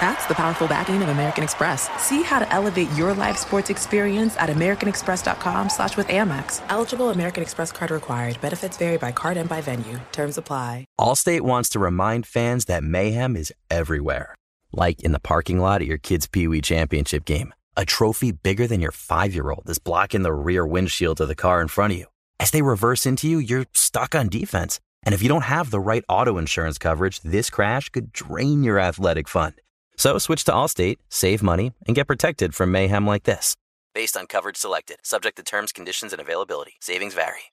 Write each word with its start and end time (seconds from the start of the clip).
That's 0.00 0.26
the 0.26 0.34
powerful 0.34 0.68
backing 0.68 1.02
of 1.02 1.08
American 1.08 1.42
Express. 1.42 1.88
See 2.00 2.22
how 2.22 2.38
to 2.38 2.52
elevate 2.52 2.92
your 2.92 3.14
live 3.14 3.36
sports 3.36 3.68
experience 3.68 4.36
at 4.36 4.48
americanexpress.com 4.48 5.70
slash 5.70 5.96
with 5.96 6.06
Amex. 6.08 6.62
Eligible 6.68 7.10
American 7.10 7.42
Express 7.42 7.72
card 7.72 7.90
required. 7.90 8.40
Benefits 8.40 8.76
vary 8.76 8.96
by 8.96 9.12
card 9.12 9.36
and 9.36 9.48
by 9.48 9.60
venue. 9.60 9.98
Terms 10.12 10.38
apply. 10.38 10.84
Allstate 11.00 11.40
wants 11.40 11.68
to 11.70 11.78
remind 11.78 12.26
fans 12.26 12.66
that 12.66 12.84
mayhem 12.84 13.36
is 13.36 13.52
everywhere. 13.70 14.34
Like 14.72 15.00
in 15.00 15.12
the 15.12 15.20
parking 15.20 15.58
lot 15.58 15.80
at 15.80 15.88
your 15.88 15.98
kid's 15.98 16.26
Pee 16.26 16.46
Wee 16.46 16.60
Championship 16.60 17.24
game. 17.24 17.54
A 17.76 17.84
trophy 17.84 18.32
bigger 18.32 18.66
than 18.66 18.80
your 18.80 18.92
five-year-old 18.92 19.70
is 19.70 19.78
blocking 19.78 20.22
the 20.22 20.32
rear 20.32 20.66
windshield 20.66 21.20
of 21.20 21.28
the 21.28 21.34
car 21.34 21.60
in 21.60 21.68
front 21.68 21.92
of 21.92 21.98
you. 22.00 22.06
As 22.40 22.50
they 22.50 22.62
reverse 22.62 23.06
into 23.06 23.28
you, 23.28 23.38
you're 23.38 23.66
stuck 23.72 24.14
on 24.14 24.28
defense. 24.28 24.80
And 25.04 25.14
if 25.14 25.22
you 25.22 25.28
don't 25.28 25.44
have 25.44 25.70
the 25.70 25.80
right 25.80 26.04
auto 26.08 26.38
insurance 26.38 26.76
coverage, 26.76 27.20
this 27.20 27.50
crash 27.50 27.88
could 27.88 28.12
drain 28.12 28.62
your 28.62 28.78
athletic 28.78 29.28
fund. 29.28 29.54
So 29.98 30.16
switch 30.18 30.44
to 30.44 30.52
Allstate, 30.52 30.96
save 31.10 31.42
money, 31.42 31.72
and 31.86 31.94
get 31.94 32.06
protected 32.06 32.54
from 32.54 32.72
mayhem 32.72 33.06
like 33.06 33.24
this. 33.24 33.56
Based 33.94 34.16
on 34.16 34.26
coverage 34.26 34.56
selected, 34.56 34.98
subject 35.02 35.36
to 35.36 35.42
terms, 35.42 35.72
conditions, 35.72 36.12
and 36.12 36.22
availability. 36.22 36.74
Savings 36.80 37.14
vary. 37.14 37.52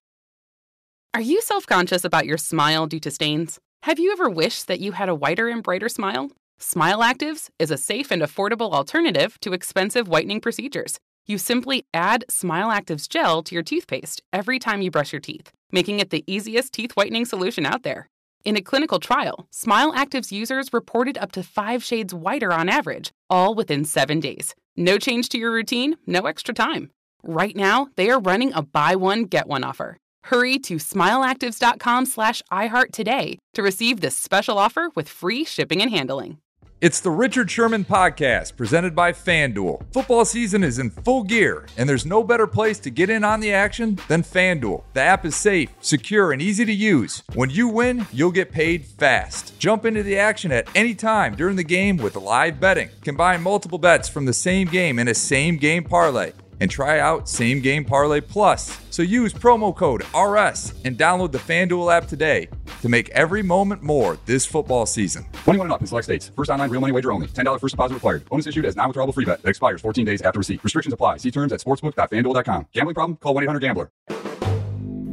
Are 1.14 1.22
you 1.22 1.42
self 1.42 1.66
conscious 1.66 2.04
about 2.04 2.26
your 2.28 2.38
smile 2.38 2.88
due 2.88 3.00
to 3.00 3.10
stains? 3.10 3.60
Have 3.84 4.00
you 4.00 4.12
ever 4.12 4.30
wished 4.30 4.68
that 4.68 4.80
you 4.80 4.92
had 4.92 5.10
a 5.10 5.16
whiter 5.16 5.48
and 5.48 5.64
brighter 5.64 5.90
smile? 5.90 6.32
Smile 6.60 7.00
Actives 7.00 7.50
is 7.58 7.72
a 7.72 7.78
safe 7.78 8.12
and 8.12 8.22
affordable 8.22 8.72
alternative 8.72 9.40
to 9.42 9.54
expensive 9.54 10.08
whitening 10.08 10.40
procedures. 10.40 11.00
You 11.26 11.38
simply 11.38 11.86
add 11.94 12.26
Smile 12.30 12.70
Actives 12.70 13.10
gel 13.10 13.42
to 13.44 13.56
your 13.56 13.64
toothpaste 13.64 14.22
every 14.32 14.60
time 14.60 14.82
you 14.82 14.92
brush 14.92 15.12
your 15.12 15.20
teeth, 15.20 15.52
making 15.72 16.00
it 16.00 16.12
the 16.12 16.24
easiest 16.28 16.74
teeth 16.74 16.92
whitening 16.94 17.26
solution 17.26 17.66
out 17.66 17.84
there. 17.84 18.10
In 18.46 18.56
a 18.56 18.62
clinical 18.62 19.00
trial, 19.00 19.48
Smile 19.50 19.92
Active's 19.96 20.32
users 20.32 20.72
reported 20.72 21.18
up 21.18 21.32
to 21.32 21.42
five 21.42 21.84
shades 21.84 22.14
whiter 22.14 22.54
on 22.54 22.70
average, 22.70 23.12
all 23.28 23.56
within 23.56 23.84
seven 23.84 24.20
days. 24.20 24.54
No 24.78 25.00
change 25.00 25.30
to 25.30 25.40
your 25.40 25.52
routine, 25.52 25.98
no 26.06 26.28
extra 26.28 26.54
time. 26.54 26.92
Right 27.24 27.56
now, 27.56 27.88
they 27.96 28.12
are 28.12 28.20
running 28.20 28.54
a 28.54 28.62
buy 28.62 28.96
one, 28.96 29.24
get 29.24 29.48
one 29.48 29.64
offer. 29.64 29.98
Hurry 30.26 30.60
to 30.60 30.76
smileactives.com 30.76 32.06
slash 32.06 32.44
iHeart 32.52 32.92
today 32.92 33.40
to 33.56 33.64
receive 33.64 34.02
this 34.02 34.16
special 34.16 34.60
offer 34.60 34.90
with 34.94 35.10
free 35.10 35.44
shipping 35.44 35.82
and 35.82 35.90
handling. 35.90 36.38
It's 36.82 37.00
the 37.00 37.10
Richard 37.10 37.50
Sherman 37.50 37.86
Podcast 37.86 38.58
presented 38.58 38.94
by 38.94 39.14
FanDuel. 39.14 39.86
Football 39.94 40.26
season 40.26 40.62
is 40.62 40.78
in 40.78 40.90
full 40.90 41.24
gear, 41.24 41.66
and 41.78 41.88
there's 41.88 42.06
no 42.06 42.22
better 42.22 42.48
place 42.48 42.80
to 42.80 42.90
get 42.90 43.10
in 43.10 43.24
on 43.24 43.40
the 43.40 43.54
action 43.54 43.98
than 44.10 44.24
FanDuel. 44.24 44.84
The 44.94 45.00
app 45.00 45.24
is 45.26 45.38
safe, 45.38 45.70
secure, 45.80 46.34
and 46.34 46.42
easy 46.42 46.66
to 46.66 46.74
use. 46.74 47.24
When 47.34 47.50
you 47.50 47.70
win, 47.70 48.06
you'll 48.12 48.34
get 48.34 48.52
paid 48.52 48.84
fast. 48.84 49.58
Jump 49.58 49.86
into 49.86 50.04
the 50.04 50.18
action 50.18 50.52
at 50.52 50.68
any 50.76 50.94
time 50.94 51.36
during 51.36 51.56
the 51.56 51.64
game 51.64 51.96
with 51.96 52.18
live 52.18 52.60
betting. 52.60 52.90
Combine 53.06 53.42
multiple 53.42 53.80
bets 53.80 54.10
from 54.10 54.26
the 54.26 54.34
same 54.34 54.68
game 54.68 55.00
in 55.00 55.08
a 55.08 55.16
same 55.16 55.56
game 55.56 55.86
parlay 55.86 56.34
and 56.60 56.70
try 56.70 57.00
out 57.00 57.28
Same 57.28 57.62
Game 57.62 57.86
Parlay 57.86 58.22
Plus. 58.22 58.80
So 58.90 59.02
use 59.02 59.34
promo 59.34 59.76
code 59.76 60.04
RS 60.16 60.74
and 60.86 60.98
download 60.98 61.32
the 61.32 61.38
FanDuel 61.38 61.96
app 61.96 62.08
today 62.08 62.48
to 62.82 62.90
make 62.90 63.10
every 63.10 63.42
moment 63.42 63.84
more 63.84 64.18
this 64.26 64.46
football 64.46 64.86
season. 64.86 65.26
21 65.44 65.68
and 65.68 65.74
up 65.74 65.82
in 65.82 65.88
select 65.88 66.06
states. 66.06 66.32
First 66.36 66.50
online 66.50 66.70
real 66.70 66.82
money 66.82 66.94
wager 66.94 67.12
only. 67.12 67.28
$10 67.28 67.60
first 67.60 67.74
deposit 67.74 67.96
required. 67.96 68.26
Bonus 68.30 68.48
issued 68.48 68.66
as 68.66 68.76
non-withdrawable 68.76 69.14
free 69.14 69.26
bet 69.26 69.42
that 69.42 69.50
expires 69.50 69.82
14 69.82 70.06
days 70.06 70.22
after 70.22 70.38
receipt. 70.40 70.64
Restrictions 70.64 70.94
apply. 70.94 71.18
See 71.18 71.32
terms 71.32 71.52
at 71.52 71.60
sportsbook.fanduel.com. 71.60 72.68
Gambling 72.74 72.96
problem? 72.96 73.18
Call 73.18 73.36
1-800-GAMBLER. 73.36 73.92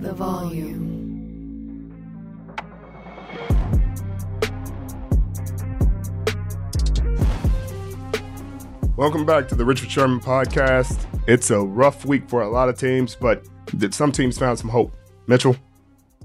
The 0.03 0.13
volume. 0.13 0.93
Welcome 8.97 9.25
back 9.25 9.49
to 9.49 9.55
the 9.55 9.65
Richard 9.65 9.91
Sherman 9.91 10.21
podcast. 10.21 11.12
It's 11.29 11.51
a 11.51 11.61
rough 11.61 12.05
week 12.05 12.29
for 12.29 12.43
a 12.43 12.49
lot 12.49 12.69
of 12.69 12.77
teams, 12.77 13.15
but 13.15 13.47
some 13.91 14.11
teams 14.11 14.37
found 14.37 14.59
some 14.59 14.69
hope. 14.69 14.93
Mitchell? 15.29 15.55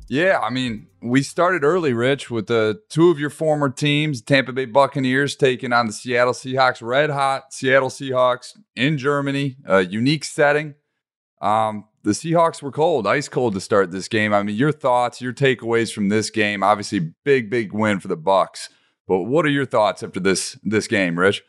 Yeah, 0.08 0.40
I 0.42 0.50
mean, 0.50 0.88
we 1.04 1.22
started 1.22 1.64
early, 1.64 1.94
Rich, 1.94 2.32
with 2.32 2.48
the 2.48 2.82
two 2.90 3.12
of 3.12 3.20
your 3.20 3.30
former 3.30 3.70
teams, 3.70 4.24
Tampa 4.24 4.54
Bay 4.54 4.66
Buccaneers 4.66 5.36
taking 5.36 5.72
on 5.72 5.86
the 5.86 5.94
Seattle 5.94 6.34
Seahawks, 6.34 6.82
red 6.82 7.12
hot 7.12 7.54
Seattle 7.54 7.90
Seahawks 7.90 8.58
in 8.76 8.98
Germany, 8.98 9.58
a 9.66 9.82
unique 9.82 10.24
setting. 10.24 10.74
Um, 11.42 11.86
the 12.04 12.12
Seahawks 12.12 12.64
were 12.64 12.72
cold, 12.72 13.06
ice 13.06 13.30
cold 13.30 13.54
to 13.54 13.62
start 13.62 13.92
this 13.92 14.08
game. 14.08 14.34
I 14.34 14.42
mean, 14.42 14.56
your 14.56 14.72
thoughts, 14.72 15.22
your 15.22 15.34
takeaways 15.34 15.94
from 15.94 16.10
this 16.10 16.32
game. 16.32 16.64
Obviously, 16.64 17.12
big, 17.24 17.52
big 17.52 17.72
win 17.72 18.00
for 18.00 18.08
the 18.08 18.18
Bucs. 18.18 18.70
But 19.08 19.24
what 19.24 19.46
are 19.46 19.50
your 19.50 19.66
thoughts 19.66 20.02
after 20.02 20.20
this 20.20 20.58
this 20.64 20.88
game, 20.88 21.20
Rich? 21.20 21.44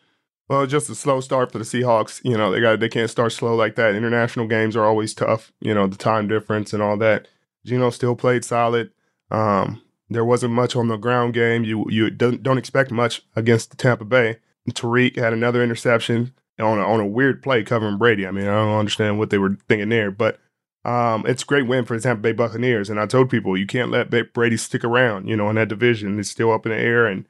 Well, 0.48 0.66
just 0.66 0.88
a 0.88 0.94
slow 0.94 1.20
start 1.20 1.52
for 1.52 1.58
the 1.58 1.64
Seahawks. 1.64 2.24
You 2.24 2.36
know, 2.36 2.50
they 2.50 2.60
got 2.60 2.80
they 2.80 2.88
can't 2.88 3.10
start 3.10 3.32
slow 3.32 3.54
like 3.54 3.74
that. 3.76 3.94
International 3.94 4.46
games 4.46 4.76
are 4.76 4.84
always 4.84 5.12
tough. 5.14 5.52
You 5.60 5.74
know, 5.74 5.86
the 5.86 5.96
time 5.96 6.26
difference 6.26 6.72
and 6.72 6.82
all 6.82 6.96
that. 6.98 7.28
Geno 7.64 7.90
still 7.90 8.16
played 8.16 8.44
solid. 8.44 8.90
Um, 9.30 9.82
there 10.08 10.24
wasn't 10.24 10.54
much 10.54 10.74
on 10.74 10.88
the 10.88 10.96
ground 10.96 11.34
game. 11.34 11.64
You 11.64 11.84
you 11.90 12.10
don't, 12.10 12.42
don't 12.42 12.58
expect 12.58 12.90
much 12.90 13.22
against 13.36 13.70
the 13.70 13.76
Tampa 13.76 14.04
Bay. 14.04 14.38
Tyreek 14.70 15.16
had 15.16 15.32
another 15.32 15.62
interception 15.62 16.34
on 16.58 16.78
a, 16.78 16.82
on 16.82 17.00
a 17.00 17.06
weird 17.06 17.42
play 17.42 17.62
covering 17.62 17.98
Brady. 17.98 18.26
I 18.26 18.30
mean, 18.30 18.46
I 18.46 18.54
don't 18.54 18.78
understand 18.78 19.18
what 19.18 19.30
they 19.30 19.38
were 19.38 19.56
thinking 19.68 19.88
there, 19.88 20.10
but 20.10 20.38
um, 20.84 21.24
it's 21.26 21.42
a 21.42 21.46
great 21.46 21.66
win 21.66 21.84
for 21.84 21.96
the 21.96 22.02
Tampa 22.02 22.20
Bay 22.20 22.32
Buccaneers. 22.32 22.90
And 22.90 23.00
I 23.00 23.06
told 23.06 23.30
people 23.30 23.56
you 23.56 23.66
can't 23.66 23.90
let 23.90 24.10
Brady 24.32 24.56
stick 24.56 24.84
around. 24.84 25.28
You 25.28 25.36
know, 25.36 25.48
in 25.50 25.56
that 25.56 25.68
division, 25.68 26.18
it's 26.18 26.30
still 26.30 26.52
up 26.52 26.66
in 26.66 26.72
the 26.72 26.78
air, 26.78 27.06
and 27.06 27.26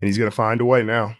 and 0.00 0.08
he's 0.08 0.18
to 0.18 0.30
find 0.30 0.60
a 0.60 0.64
way 0.64 0.82
now. 0.82 1.16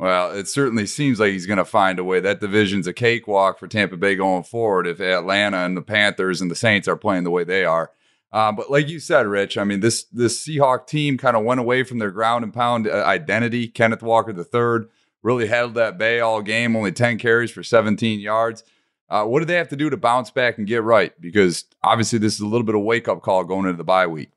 Well, 0.00 0.32
it 0.32 0.48
certainly 0.48 0.86
seems 0.86 1.20
like 1.20 1.32
he's 1.32 1.44
going 1.44 1.58
to 1.58 1.64
find 1.66 1.98
a 1.98 2.04
way. 2.04 2.20
That 2.20 2.40
division's 2.40 2.86
a 2.86 2.92
cakewalk 2.94 3.58
for 3.58 3.68
Tampa 3.68 3.98
Bay 3.98 4.14
going 4.16 4.44
forward 4.44 4.86
if 4.86 4.98
Atlanta 4.98 5.58
and 5.58 5.76
the 5.76 5.82
Panthers 5.82 6.40
and 6.40 6.50
the 6.50 6.54
Saints 6.54 6.88
are 6.88 6.96
playing 6.96 7.24
the 7.24 7.30
way 7.30 7.44
they 7.44 7.66
are. 7.66 7.90
Um, 8.32 8.56
but 8.56 8.70
like 8.70 8.88
you 8.88 8.98
said, 8.98 9.26
Rich, 9.26 9.58
I 9.58 9.64
mean 9.64 9.80
this 9.80 10.04
this 10.04 10.42
Seahawk 10.42 10.86
team 10.86 11.18
kind 11.18 11.36
of 11.36 11.44
went 11.44 11.60
away 11.60 11.82
from 11.82 11.98
their 11.98 12.12
ground 12.12 12.44
and 12.44 12.54
pound 12.54 12.88
uh, 12.88 13.04
identity. 13.04 13.68
Kenneth 13.68 14.02
Walker 14.02 14.30
III 14.30 14.88
really 15.22 15.48
held 15.48 15.74
that 15.74 15.98
bay 15.98 16.20
all 16.20 16.40
game, 16.40 16.76
only 16.76 16.92
ten 16.92 17.18
carries 17.18 17.50
for 17.50 17.62
17 17.62 18.20
yards. 18.20 18.64
Uh, 19.10 19.24
what 19.24 19.40
do 19.40 19.44
they 19.44 19.56
have 19.56 19.68
to 19.68 19.76
do 19.76 19.90
to 19.90 19.98
bounce 19.98 20.30
back 20.30 20.56
and 20.56 20.66
get 20.66 20.82
right? 20.82 21.12
Because 21.20 21.66
obviously 21.82 22.18
this 22.18 22.32
is 22.34 22.40
a 22.40 22.46
little 22.46 22.64
bit 22.64 22.74
of 22.74 22.80
a 22.80 22.84
wake 22.84 23.06
up 23.06 23.20
call 23.20 23.44
going 23.44 23.66
into 23.66 23.76
the 23.76 23.84
bye 23.84 24.06
week. 24.06 24.30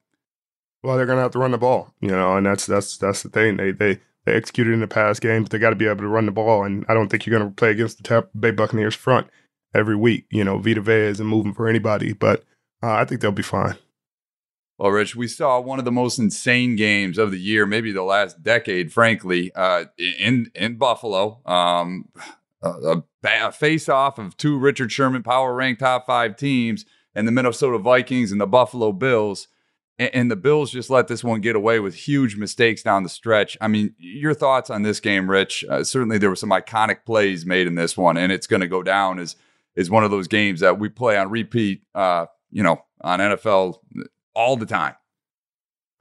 Well, 0.81 0.97
they're 0.97 1.05
going 1.05 1.19
to 1.19 1.23
have 1.23 1.31
to 1.31 1.39
run 1.39 1.51
the 1.51 1.57
ball, 1.57 1.93
you 2.01 2.09
know, 2.09 2.35
and 2.35 2.45
that's 2.45 2.65
that's 2.65 2.97
that's 2.97 3.23
the 3.23 3.29
thing. 3.29 3.55
They 3.55 3.71
they 3.71 4.01
they 4.25 4.33
executed 4.33 4.73
in 4.73 4.79
the 4.79 4.87
past 4.87 5.21
games. 5.21 5.49
They 5.49 5.59
got 5.59 5.71
to 5.71 5.75
be 5.75 5.87
able 5.87 6.01
to 6.01 6.07
run 6.07 6.25
the 6.25 6.31
ball, 6.31 6.63
and 6.63 6.85
I 6.87 6.93
don't 6.93 7.09
think 7.09 7.25
you're 7.25 7.37
going 7.37 7.49
to 7.49 7.55
play 7.55 7.71
against 7.71 7.97
the 7.97 8.03
Tampa 8.03 8.29
Bay 8.37 8.51
Buccaneers 8.51 8.95
front 8.95 9.27
every 9.73 9.95
week. 9.95 10.25
You 10.31 10.43
know, 10.43 10.59
Vita 10.59 10.81
Vea 10.81 11.07
isn't 11.07 11.25
moving 11.25 11.53
for 11.53 11.67
anybody, 11.67 12.13
but 12.13 12.43
uh, 12.81 12.91
I 12.93 13.05
think 13.05 13.21
they'll 13.21 13.31
be 13.31 13.43
fine. 13.43 13.75
Well, 14.77 14.91
Rich, 14.91 15.15
we 15.15 15.27
saw 15.27 15.59
one 15.59 15.79
of 15.79 15.85
the 15.85 15.91
most 15.91 16.17
insane 16.17 16.75
games 16.75 17.17
of 17.17 17.31
the 17.31 17.37
year, 17.37 17.65
maybe 17.65 17.91
the 17.91 18.03
last 18.03 18.43
decade, 18.43 18.91
frankly, 18.91 19.51
uh, 19.55 19.85
in 19.97 20.51
in 20.55 20.77
Buffalo. 20.77 21.41
Um, 21.45 22.09
a, 22.61 23.03
a 23.23 23.51
face 23.51 23.89
off 23.89 24.17
of 24.17 24.37
two 24.37 24.57
Richard 24.57 24.91
Sherman 24.91 25.23
power 25.23 25.53
ranked 25.53 25.81
top 25.81 26.05
five 26.05 26.37
teams 26.37 26.85
and 27.13 27.27
the 27.27 27.31
Minnesota 27.31 27.77
Vikings 27.77 28.31
and 28.31 28.41
the 28.41 28.47
Buffalo 28.47 28.91
Bills 28.91 29.47
and, 29.99 30.31
the 30.31 30.35
Bills 30.35 30.71
just 30.71 30.89
let 30.89 31.07
this 31.07 31.23
one 31.23 31.41
get 31.41 31.55
away 31.55 31.79
with 31.79 31.93
huge 31.93 32.35
mistakes 32.35 32.81
down 32.81 33.03
the 33.03 33.09
stretch. 33.09 33.57
I 33.61 33.67
mean, 33.67 33.93
your 33.97 34.33
thoughts 34.33 34.69
on 34.69 34.81
this 34.81 34.99
game, 34.99 35.29
Rich? 35.29 35.63
Uh, 35.69 35.83
certainly, 35.83 36.17
there 36.17 36.29
were 36.29 36.35
some 36.35 36.49
iconic 36.49 37.05
plays 37.05 37.45
made 37.45 37.67
in 37.67 37.75
this 37.75 37.95
one, 37.95 38.17
and 38.17 38.31
it's 38.31 38.47
going 38.47 38.61
to 38.61 38.67
go 38.67 38.81
down 38.81 39.19
as 39.19 39.35
is 39.75 39.89
one 39.89 40.03
of 40.03 40.11
those 40.11 40.27
games 40.27 40.59
that 40.59 40.79
we 40.79 40.89
play 40.89 41.17
on 41.17 41.29
repeat. 41.29 41.83
Uh, 41.93 42.25
you 42.51 42.63
know, 42.63 42.83
on 43.01 43.19
NFL 43.19 43.77
all 44.35 44.55
the 44.55 44.65
time. 44.65 44.95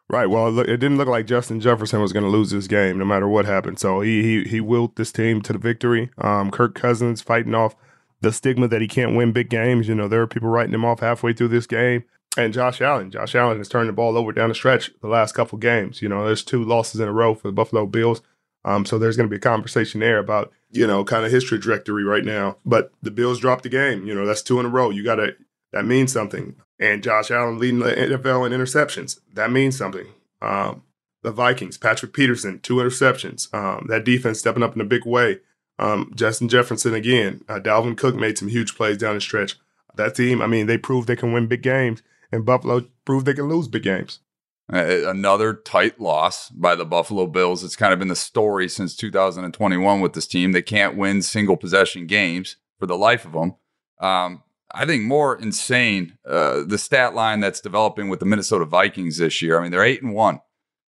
Right. 0.08 0.26
Well, 0.26 0.58
it 0.58 0.66
didn't 0.66 0.99
look 0.99 1.08
like 1.08 1.26
Justin 1.26 1.58
Jefferson 1.61 2.02
was 2.02 2.12
going 2.12 2.25
to 2.25 2.31
lose 2.31 2.50
this 2.50 2.66
game, 2.66 2.99
no 2.99 3.05
matter 3.05 3.26
what 3.26 3.46
happened. 3.46 3.78
So 3.78 4.02
he 4.02 4.22
he 4.22 4.44
he 4.44 4.61
willed 4.61 4.96
this 4.96 5.11
team 5.11 5.40
to 5.43 5.52
the 5.55 5.58
victory. 5.58 6.11
Um, 6.19 6.50
Kirk 6.50 6.75
Cousins 6.75 7.22
fighting 7.22 7.55
off 7.55 7.75
the 8.20 8.32
stigma 8.32 8.69
that 8.69 8.82
he 8.82 8.88
can't 8.88 9.16
win 9.16 9.32
big 9.32 9.49
games. 9.49 9.88
You 9.88 9.94
know, 9.94 10.08
there 10.08 10.20
are 10.20 10.26
people 10.26 10.50
writing 10.50 10.75
him 10.75 10.84
off 10.84 11.00
halfway 11.00 11.32
through 11.32 11.49
this 11.49 11.66
game 11.66 12.05
and 12.37 12.52
Josh 12.52 12.81
Allen. 12.81 13.11
Josh 13.11 13.34
Allen 13.34 13.58
has 13.58 13.69
turned 13.69 13.88
the 13.88 13.93
ball 13.93 14.17
over 14.17 14.32
down 14.32 14.49
the 14.49 14.55
stretch 14.55 14.90
the 15.00 15.08
last 15.08 15.34
couple 15.34 15.58
games. 15.58 16.00
You 16.00 16.08
know, 16.08 16.25
there's 16.25 16.44
two 16.44 16.64
losses 16.64 17.00
in 17.00 17.08
a 17.08 17.12
row 17.12 17.34
for 17.34 17.49
the 17.49 17.52
Buffalo 17.52 17.87
Bills. 17.87 18.23
Um, 18.64 18.87
so 18.87 18.99
there's 18.99 19.17
going 19.17 19.29
to 19.29 19.31
be 19.31 19.37
a 19.37 19.40
conversation 19.40 20.00
there 20.00 20.19
about, 20.19 20.52
you 20.70 20.87
know, 20.87 21.05
kind 21.05 21.25
of 21.26 21.32
his 21.32 21.44
trajectory 21.44 22.05
right 22.05 22.25
now. 22.25 22.56
But 22.64 22.93
the 23.02 23.11
Bills 23.11 23.40
dropped 23.40 23.64
the 23.64 23.69
game. 23.69 24.06
You 24.06 24.14
know, 24.14 24.25
that's 24.25 24.43
two 24.43 24.61
in 24.61 24.67
a 24.67 24.69
row. 24.69 24.90
You 24.90 25.02
got 25.02 25.17
to, 25.17 25.34
that 25.73 25.84
means 25.84 26.12
something. 26.12 26.56
And 26.79 27.02
Josh 27.02 27.31
Allen 27.31 27.58
leading 27.58 27.81
the 27.81 27.93
NFL 27.93 28.46
in 28.46 28.52
interceptions. 28.52 29.19
That 29.35 29.50
means 29.50 29.76
something. 29.76 30.06
Um, 30.40 30.82
The 31.23 31.32
Vikings, 31.32 31.76
Patrick 31.76 32.12
Peterson, 32.12 32.61
two 32.61 32.76
interceptions. 32.76 33.52
Um, 33.52 33.87
that 33.88 34.05
defense 34.05 34.38
stepping 34.38 34.62
up 34.62 34.75
in 34.75 34.81
a 34.81 34.85
big 34.87 35.05
way. 35.05 35.40
Um, 35.78 36.12
Justin 36.14 36.49
Jefferson 36.49 36.94
again. 36.94 37.43
Uh, 37.49 37.58
Dalvin 37.58 37.96
Cook 37.96 38.14
made 38.14 38.38
some 38.38 38.49
huge 38.49 38.75
plays 38.76 38.99
down 38.99 39.17
the 39.17 39.20
stretch. 39.20 39.56
That 39.96 40.14
team, 40.14 40.40
I 40.40 40.46
mean, 40.46 40.67
they 40.67 40.78
proved 40.78 41.08
they 41.08 41.17
can 41.17 41.32
win 41.32 41.49
big 41.49 41.62
games, 41.62 42.02
and 42.32 42.44
Buffalo 42.44 42.87
proved 43.05 43.26
they 43.26 43.34
can 43.34 43.49
lose 43.49 43.69
big 43.69 43.82
games. 43.82 44.20
Another 44.69 45.52
tight 45.52 46.00
loss 46.00 46.49
by 46.49 46.75
the 46.75 46.87
Buffalo 46.87 47.26
Bills. 47.26 47.62
It's 47.62 47.76
kind 47.76 47.93
of 47.93 47.99
been 47.99 48.08
the 48.08 48.17
story 48.17 48.69
since 48.69 48.96
2021 48.96 50.00
with 50.00 50.14
this 50.14 50.26
team. 50.26 50.52
They 50.52 50.62
can't 50.62 50.96
win 50.96 51.20
single 51.20 51.58
possession 51.58 52.06
games 52.06 52.56
for 52.79 52.87
the 52.87 52.96
life 52.96 53.26
of 53.26 53.32
them. 53.32 53.56
Um, 54.00 54.43
I 54.75 54.87
think 54.87 55.02
more 55.02 55.37
insane 55.37 56.17
uh, 56.26 56.62
the 56.67 56.79
stat 56.79 57.14
line 57.14 57.40
that's 57.40 57.61
developing 57.61 58.08
with 58.08 58.20
the 58.20 58.26
Minnesota 58.26 58.64
Vikings 58.64 59.19
this 59.19 59.43
year. 59.43 59.58
I 59.58 59.62
mean, 59.62 59.70
they're 59.70 59.85
eight 59.85 60.02
and 60.02 60.14
one, 60.14 60.40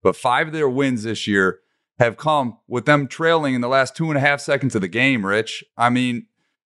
but 0.01 0.15
five 0.15 0.47
of 0.47 0.53
their 0.53 0.69
wins 0.69 1.03
this 1.03 1.27
year 1.27 1.59
have 1.99 2.15
come 2.15 2.57
with 2.67 2.85
them 2.85 3.07
trailing 3.07 3.53
in 3.53 3.61
the 3.61 3.67
last 3.67 3.95
two 3.95 4.07
and 4.07 4.17
a 4.17 4.21
half 4.21 4.39
seconds 4.39 4.75
of 4.75 4.81
the 4.81 4.87
game. 4.87 5.25
Rich, 5.25 5.63
I 5.77 5.89
mean, 5.89 6.27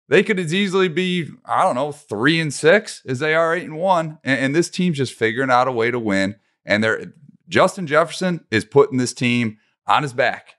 they 0.08 0.22
could 0.22 0.38
as 0.38 0.52
easily 0.52 0.88
be 0.88 1.28
I 1.44 1.62
don't 1.62 1.74
know 1.74 1.92
three 1.92 2.40
and 2.40 2.52
six 2.52 3.02
as 3.06 3.18
they 3.18 3.34
are 3.34 3.54
eight 3.54 3.64
and 3.64 3.76
one, 3.76 4.18
and, 4.24 4.40
and 4.40 4.54
this 4.54 4.70
team's 4.70 4.98
just 4.98 5.14
figuring 5.14 5.50
out 5.50 5.68
a 5.68 5.72
way 5.72 5.90
to 5.90 5.98
win. 5.98 6.36
And 6.64 6.82
they're 6.82 7.12
Justin 7.48 7.86
Jefferson 7.86 8.44
is 8.50 8.64
putting 8.64 8.98
this 8.98 9.12
team 9.12 9.58
on 9.86 10.02
his 10.02 10.12
back. 10.12 10.56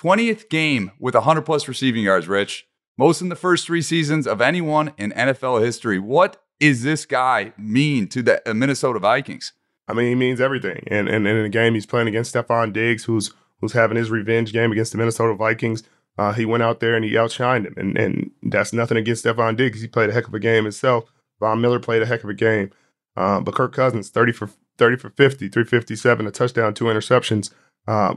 20th 0.00 0.50
game 0.50 0.92
with 1.00 1.14
100 1.14 1.42
plus 1.42 1.66
receiving 1.66 2.04
yards, 2.04 2.28
Rich 2.28 2.66
most 2.96 3.20
in 3.20 3.28
the 3.28 3.36
first 3.36 3.66
three 3.66 3.82
seasons 3.82 4.26
of 4.26 4.40
anyone 4.40 4.92
in 4.96 5.12
NFL 5.12 5.62
history. 5.64 5.98
What 5.98 6.42
is 6.60 6.82
this 6.82 7.04
guy 7.04 7.52
mean 7.58 8.08
to 8.08 8.22
the 8.22 8.48
uh, 8.48 8.54
Minnesota 8.54 8.98
Vikings? 8.98 9.52
I 9.88 9.92
mean, 9.92 10.08
he 10.08 10.14
means 10.14 10.40
everything. 10.40 10.82
And, 10.88 11.08
and, 11.08 11.26
and 11.26 11.38
in 11.38 11.42
the 11.42 11.48
game, 11.48 11.74
he's 11.74 11.86
playing 11.86 12.08
against 12.08 12.34
Stefon 12.34 12.72
Diggs, 12.72 13.04
who's 13.04 13.32
who's 13.60 13.72
having 13.72 13.96
his 13.96 14.10
revenge 14.10 14.52
game 14.52 14.70
against 14.70 14.92
the 14.92 14.98
Minnesota 14.98 15.34
Vikings. 15.34 15.82
Uh, 16.18 16.32
he 16.32 16.44
went 16.44 16.62
out 16.62 16.80
there 16.80 16.94
and 16.94 17.04
he 17.04 17.12
outshined 17.12 17.66
him. 17.66 17.74
And, 17.76 17.96
and 17.98 18.30
that's 18.42 18.72
nothing 18.72 18.96
against 18.96 19.24
Stefon 19.24 19.56
Diggs. 19.56 19.80
He 19.80 19.88
played 19.88 20.10
a 20.10 20.12
heck 20.12 20.26
of 20.26 20.34
a 20.34 20.38
game 20.38 20.64
himself. 20.64 21.04
Von 21.40 21.60
Miller 21.60 21.78
played 21.78 22.02
a 22.02 22.06
heck 22.06 22.24
of 22.24 22.30
a 22.30 22.34
game. 22.34 22.70
Uh, 23.16 23.40
but 23.40 23.54
Kirk 23.54 23.74
Cousins, 23.74 24.10
30 24.10 24.32
for 24.32 24.50
30 24.78 24.96
for 24.96 25.10
50, 25.10 25.48
357, 25.48 26.26
a 26.26 26.30
touchdown, 26.30 26.74
two 26.74 26.84
interceptions. 26.84 27.50
Uh, 27.86 28.16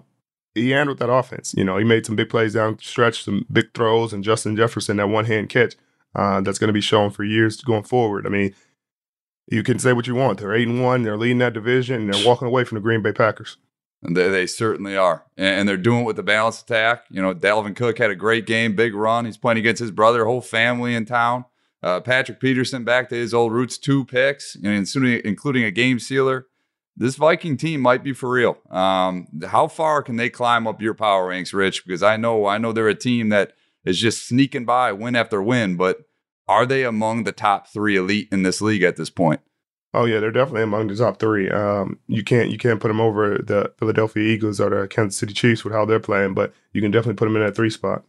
he 0.56 0.72
handled 0.72 1.00
that 1.00 1.12
offense. 1.12 1.54
You 1.56 1.64
know, 1.64 1.78
he 1.78 1.84
made 1.84 2.06
some 2.06 2.16
big 2.16 2.30
plays 2.30 2.54
down 2.54 2.80
stretch, 2.80 3.24
some 3.24 3.46
big 3.52 3.74
throws, 3.74 4.14
and 4.14 4.24
Justin 4.24 4.56
Jefferson 4.56 4.98
that 4.98 5.08
one 5.08 5.26
hand 5.26 5.50
catch 5.50 5.76
uh, 6.16 6.42
that's 6.42 6.58
going 6.58 6.68
to 6.70 6.74
be 6.74 6.82
shown 6.82 7.12
for 7.12 7.24
years 7.24 7.62
going 7.62 7.84
forward. 7.84 8.26
I 8.26 8.30
mean, 8.30 8.54
you 9.48 9.64
can 9.64 9.80
say 9.80 9.94
what 9.94 10.08
you 10.08 10.16
want. 10.16 10.40
They're 10.40 10.54
eight 10.54 10.68
and 10.68 10.84
one. 10.84 11.04
They're 11.04 11.18
leading 11.18 11.40
that 11.40 11.54
division, 11.54 12.02
and 12.02 12.14
they're 12.14 12.28
walking 12.28 12.48
away 12.48 12.64
from 12.64 12.76
the 12.76 12.82
Green 12.82 13.02
Bay 13.02 13.14
Packers. 13.14 13.58
They, 14.02 14.30
they 14.30 14.48
certainly 14.48 14.96
are, 14.96 15.26
and, 15.36 15.68
they're 15.68 15.76
doing 15.76 16.02
it 16.02 16.06
with 16.06 16.16
the 16.16 16.24
balanced 16.24 16.70
attack. 16.70 17.06
You 17.10 17.22
know, 17.22 17.34
Dalvin 17.34 17.76
Cook 17.76 17.98
had 17.98 18.12
a 18.12 18.16
great 18.16 18.46
game, 18.46 18.76
big 18.76 18.96
run. 18.96 19.26
He's 19.26 19.38
playing 19.38 19.58
against 19.58 19.82
his 19.82 19.92
brother, 19.92 20.24
whole 20.26 20.42
family 20.42 20.96
in 20.96 21.06
town. 21.06 21.46
Uh, 21.84 22.00
Patrick 22.00 22.40
Peterson 22.40 22.86
back 22.86 23.10
to 23.10 23.16
his 23.16 23.34
old 23.34 23.52
roots, 23.52 23.78
two 23.78 24.06
picks, 24.06 24.56
including 24.56 25.64
a 25.64 25.72
game 25.72 26.00
sealer 26.00 26.48
this 27.00 27.16
Viking 27.16 27.56
team 27.56 27.80
might 27.80 28.04
be 28.04 28.12
for 28.12 28.30
real. 28.30 28.58
Um, 28.70 29.28
how 29.48 29.68
far 29.68 30.04
can 30.04 30.18
they 30.18 30.30
climb 30.30 30.68
up 30.68 30.82
your 30.82 30.94
power 30.94 31.28
ranks, 31.28 31.54
Rich? 31.54 31.86
Because 31.86 32.04
I 32.04 32.18
know 32.18 32.46
I 32.46 32.58
know 32.58 32.74
they're 32.74 32.90
a 32.90 32.96
team 32.96 33.30
that 33.30 33.54
is 33.86 33.98
just 33.98 34.28
sneaking 34.28 34.66
by 34.66 34.92
win 34.92 35.16
after 35.16 35.42
win, 35.42 35.78
but 35.78 36.02
are 36.48 36.66
they 36.66 36.84
among 36.84 37.24
the 37.24 37.32
top 37.32 37.70
three 37.70 37.96
elite 37.96 38.28
in 38.32 38.44
this 38.44 38.62
league 38.62 38.84
at 38.84 38.98
this 38.98 39.10
point? 39.10 39.40
Oh 39.94 40.06
yeah, 40.06 40.20
they're 40.20 40.32
definitely 40.32 40.64
among 40.64 40.88
the 40.88 40.96
top 40.96 41.20
three. 41.20 41.50
Um, 41.50 42.00
you 42.08 42.24
can't 42.24 42.52
you 42.52 42.58
can't 42.58 42.80
put 42.80 42.90
them 42.90 43.02
over 43.02 43.40
the 43.40 43.74
Philadelphia 43.78 44.24
Eagles 44.24 44.60
or 44.60 44.70
the 44.70 44.88
Kansas 44.88 45.18
City 45.18 45.34
Chiefs 45.34 45.64
with 45.64 45.74
how 45.74 45.86
they're 45.86 46.00
playing, 46.00 46.36
but 46.36 46.54
you 46.74 46.82
can 46.82 46.92
definitely 46.92 47.16
put 47.16 47.26
them 47.26 47.36
in 47.36 47.44
that 47.44 47.56
three 47.56 47.72
spot. 47.72 48.04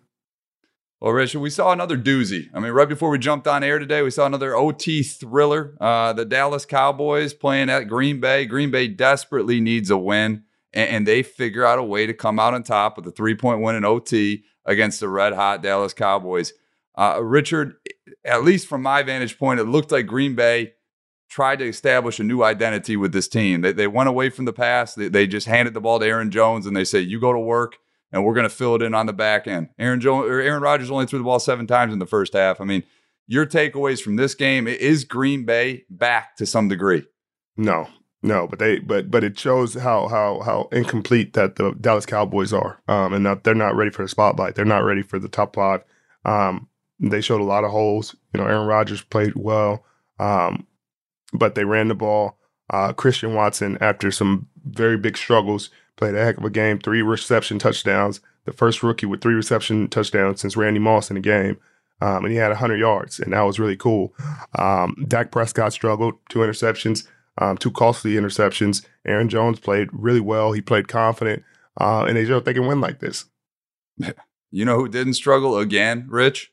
Well, 1.00 1.12
Richard, 1.12 1.40
we 1.40 1.48
saw 1.48 1.72
another 1.72 1.96
doozy. 1.96 2.50
I 2.52 2.60
mean, 2.60 2.72
right 2.72 2.88
before 2.88 3.08
we 3.08 3.18
jumped 3.18 3.46
on 3.46 3.64
air 3.64 3.78
today, 3.78 4.02
we 4.02 4.10
saw 4.10 4.26
another 4.26 4.54
OT 4.54 5.02
thriller. 5.02 5.74
Uh, 5.80 6.12
the 6.12 6.26
Dallas 6.26 6.66
Cowboys 6.66 7.32
playing 7.32 7.70
at 7.70 7.84
Green 7.84 8.20
Bay. 8.20 8.44
Green 8.44 8.70
Bay 8.70 8.86
desperately 8.86 9.62
needs 9.62 9.88
a 9.88 9.96
win, 9.96 10.42
and, 10.74 10.90
and 10.90 11.06
they 11.06 11.22
figure 11.22 11.64
out 11.64 11.78
a 11.78 11.82
way 11.82 12.04
to 12.04 12.12
come 12.12 12.38
out 12.38 12.52
on 12.52 12.62
top 12.62 12.98
with 12.98 13.06
a 13.06 13.10
three 13.10 13.34
point 13.34 13.62
win 13.62 13.76
in 13.76 13.86
OT 13.86 14.44
against 14.66 15.00
the 15.00 15.08
red 15.08 15.32
hot 15.32 15.62
Dallas 15.62 15.94
Cowboys. 15.94 16.52
Uh, 16.94 17.18
Richard, 17.22 17.76
at 18.22 18.44
least 18.44 18.66
from 18.66 18.82
my 18.82 19.02
vantage 19.02 19.38
point, 19.38 19.58
it 19.58 19.64
looked 19.64 19.92
like 19.92 20.06
Green 20.06 20.34
Bay 20.34 20.74
tried 21.30 21.60
to 21.60 21.68
establish 21.68 22.20
a 22.20 22.24
new 22.24 22.42
identity 22.42 22.96
with 22.96 23.12
this 23.12 23.28
team. 23.28 23.62
They, 23.62 23.72
they 23.72 23.86
went 23.86 24.08
away 24.08 24.28
from 24.28 24.44
the 24.44 24.52
past. 24.52 24.96
They, 24.96 25.08
they 25.08 25.26
just 25.26 25.46
handed 25.46 25.72
the 25.72 25.80
ball 25.80 26.00
to 26.00 26.06
Aaron 26.06 26.30
Jones 26.30 26.66
and 26.66 26.76
they 26.76 26.84
say, 26.84 27.00
You 27.00 27.20
go 27.20 27.32
to 27.32 27.38
work 27.38 27.78
and 28.12 28.24
we're 28.24 28.34
going 28.34 28.48
to 28.48 28.54
fill 28.54 28.74
it 28.74 28.82
in 28.82 28.94
on 28.94 29.06
the 29.06 29.12
back 29.12 29.46
end. 29.46 29.68
Aaron 29.78 30.00
Jones 30.00 30.28
or 30.28 30.40
Aaron 30.40 30.62
Rodgers 30.62 30.90
only 30.90 31.06
threw 31.06 31.20
the 31.20 31.24
ball 31.24 31.38
seven 31.38 31.66
times 31.66 31.92
in 31.92 32.00
the 32.00 32.06
first 32.06 32.34
half. 32.34 32.60
I 32.60 32.64
mean, 32.64 32.82
your 33.26 33.46
takeaways 33.46 34.02
from 34.02 34.16
this 34.16 34.34
game 34.34 34.66
is 34.66 35.04
Green 35.04 35.44
Bay 35.44 35.84
back 35.88 36.36
to 36.36 36.46
some 36.46 36.68
degree. 36.68 37.06
No, 37.56 37.88
no, 38.22 38.48
but 38.48 38.58
they 38.58 38.80
but 38.80 39.10
but 39.10 39.22
it 39.22 39.38
shows 39.38 39.74
how 39.74 40.08
how 40.08 40.40
how 40.40 40.68
incomplete 40.72 41.34
that 41.34 41.56
the 41.56 41.72
Dallas 41.80 42.06
Cowboys 42.06 42.52
are, 42.52 42.82
um, 42.88 43.12
and 43.12 43.24
that 43.24 43.44
they're 43.44 43.54
not 43.54 43.76
ready 43.76 43.90
for 43.90 44.02
the 44.02 44.08
spotlight. 44.08 44.56
They're 44.56 44.64
not 44.64 44.84
ready 44.84 45.02
for 45.02 45.18
the 45.18 45.28
top 45.28 45.54
five. 45.54 45.84
Um, 46.24 46.68
they 46.98 47.20
showed 47.20 47.40
a 47.40 47.44
lot 47.44 47.64
of 47.64 47.70
holes. 47.70 48.16
You 48.34 48.40
know, 48.40 48.46
Aaron 48.46 48.66
Rodgers 48.66 49.02
played 49.02 49.34
well, 49.36 49.84
um, 50.18 50.66
but 51.32 51.54
they 51.54 51.64
ran 51.64 51.88
the 51.88 51.94
ball. 51.94 52.38
Uh, 52.70 52.92
Christian 52.92 53.34
Watson, 53.34 53.78
after 53.80 54.10
some 54.10 54.48
very 54.64 54.96
big 54.96 55.16
struggles, 55.16 55.70
played 55.96 56.14
a 56.14 56.24
heck 56.24 56.38
of 56.38 56.44
a 56.44 56.50
game, 56.50 56.78
three 56.78 57.02
reception 57.02 57.58
touchdowns, 57.58 58.20
the 58.44 58.52
first 58.52 58.82
rookie 58.82 59.06
with 59.06 59.20
three 59.20 59.34
reception 59.34 59.88
touchdowns 59.88 60.40
since 60.40 60.56
Randy 60.56 60.80
Moss 60.80 61.10
in 61.10 61.14
the 61.14 61.20
game. 61.20 61.58
Um, 62.02 62.24
and 62.24 62.32
he 62.32 62.38
had 62.38 62.48
100 62.48 62.76
yards, 62.76 63.20
and 63.20 63.32
that 63.34 63.42
was 63.42 63.58
really 63.58 63.76
cool. 63.76 64.14
Um, 64.58 65.04
Dak 65.06 65.30
Prescott 65.30 65.72
struggled, 65.74 66.14
two 66.30 66.38
interceptions, 66.38 67.06
um, 67.36 67.58
two 67.58 67.70
costly 67.70 68.12
interceptions. 68.12 68.86
Aaron 69.04 69.28
Jones 69.28 69.60
played 69.60 69.88
really 69.92 70.20
well. 70.20 70.52
He 70.52 70.62
played 70.62 70.88
confident, 70.88 71.42
uh, 71.78 72.04
and 72.04 72.16
they 72.16 72.24
showed 72.24 72.46
they 72.46 72.54
can 72.54 72.66
win 72.66 72.80
like 72.80 73.00
this. 73.00 73.26
You 74.52 74.64
know 74.64 74.76
who 74.76 74.88
didn't 74.88 75.14
struggle 75.14 75.58
again, 75.58 76.06
Rich? 76.08 76.52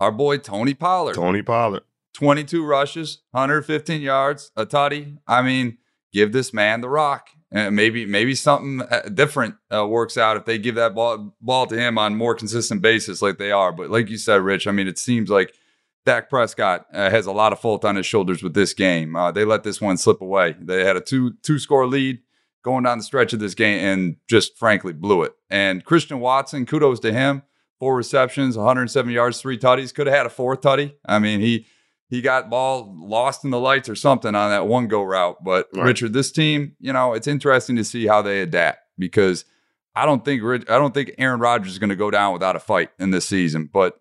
Our 0.00 0.10
boy 0.10 0.38
Tony 0.38 0.72
Pollard. 0.72 1.14
Tony 1.14 1.42
Pollard. 1.42 1.82
22 2.16 2.64
rushes, 2.64 3.22
115 3.32 4.00
yards, 4.00 4.50
a 4.56 4.64
tutty. 4.64 5.18
I 5.26 5.42
mean, 5.42 5.76
give 6.12 6.32
this 6.32 6.54
man 6.54 6.80
the 6.80 6.88
rock. 6.88 7.28
And 7.52 7.76
maybe 7.76 8.06
maybe 8.06 8.34
something 8.34 8.82
uh, 8.90 9.02
different 9.14 9.54
uh, 9.72 9.86
works 9.86 10.16
out 10.18 10.36
if 10.36 10.46
they 10.46 10.58
give 10.58 10.74
that 10.74 10.94
ball 10.94 11.36
ball 11.40 11.66
to 11.66 11.76
him 11.76 11.96
on 11.96 12.16
more 12.16 12.34
consistent 12.34 12.82
basis, 12.82 13.22
like 13.22 13.38
they 13.38 13.52
are. 13.52 13.70
But 13.70 13.90
like 13.90 14.08
you 14.08 14.18
said, 14.18 14.42
Rich, 14.42 14.66
I 14.66 14.72
mean, 14.72 14.88
it 14.88 14.98
seems 14.98 15.30
like 15.30 15.54
Dak 16.04 16.28
Prescott 16.28 16.86
uh, 16.92 17.08
has 17.08 17.26
a 17.26 17.32
lot 17.32 17.52
of 17.52 17.60
fault 17.60 17.84
on 17.84 17.94
his 17.94 18.04
shoulders 18.04 18.42
with 18.42 18.54
this 18.54 18.74
game. 18.74 19.14
Uh, 19.14 19.30
they 19.30 19.44
let 19.44 19.62
this 19.62 19.80
one 19.80 19.96
slip 19.96 20.20
away. 20.22 20.56
They 20.60 20.84
had 20.84 20.96
a 20.96 21.00
two 21.00 21.34
two 21.42 21.60
score 21.60 21.86
lead 21.86 22.18
going 22.64 22.82
down 22.82 22.98
the 22.98 23.04
stretch 23.04 23.32
of 23.32 23.38
this 23.38 23.54
game 23.54 23.78
and 23.78 24.16
just 24.28 24.58
frankly 24.58 24.92
blew 24.92 25.22
it. 25.22 25.32
And 25.48 25.84
Christian 25.84 26.18
Watson, 26.18 26.66
kudos 26.66 26.98
to 27.00 27.12
him, 27.12 27.42
four 27.78 27.94
receptions, 27.94 28.56
107 28.56 29.12
yards, 29.12 29.40
three 29.40 29.58
tutties. 29.58 29.94
Could 29.94 30.08
have 30.08 30.16
had 30.16 30.26
a 30.26 30.30
fourth 30.30 30.62
tutty. 30.62 30.94
I 31.04 31.20
mean, 31.20 31.40
he 31.40 31.66
he 32.08 32.20
got 32.20 32.50
ball 32.50 32.94
lost 32.96 33.44
in 33.44 33.50
the 33.50 33.58
lights 33.58 33.88
or 33.88 33.94
something 33.94 34.34
on 34.34 34.50
that 34.50 34.66
one 34.66 34.88
go 34.88 35.02
route. 35.02 35.42
But 35.42 35.68
right. 35.74 35.86
Richard, 35.86 36.12
this 36.12 36.30
team, 36.30 36.76
you 36.80 36.92
know, 36.92 37.14
it's 37.14 37.26
interesting 37.26 37.76
to 37.76 37.84
see 37.84 38.06
how 38.06 38.22
they 38.22 38.40
adapt 38.40 38.80
because 38.98 39.44
I 39.94 40.06
don't 40.06 40.24
think 40.24 40.42
I 40.70 40.78
don't 40.78 40.94
think 40.94 41.12
Aaron 41.18 41.40
Rodgers 41.40 41.72
is 41.72 41.78
going 41.78 41.90
to 41.90 41.96
go 41.96 42.10
down 42.10 42.32
without 42.32 42.56
a 42.56 42.60
fight 42.60 42.90
in 42.98 43.10
this 43.10 43.26
season. 43.26 43.68
But 43.72 43.98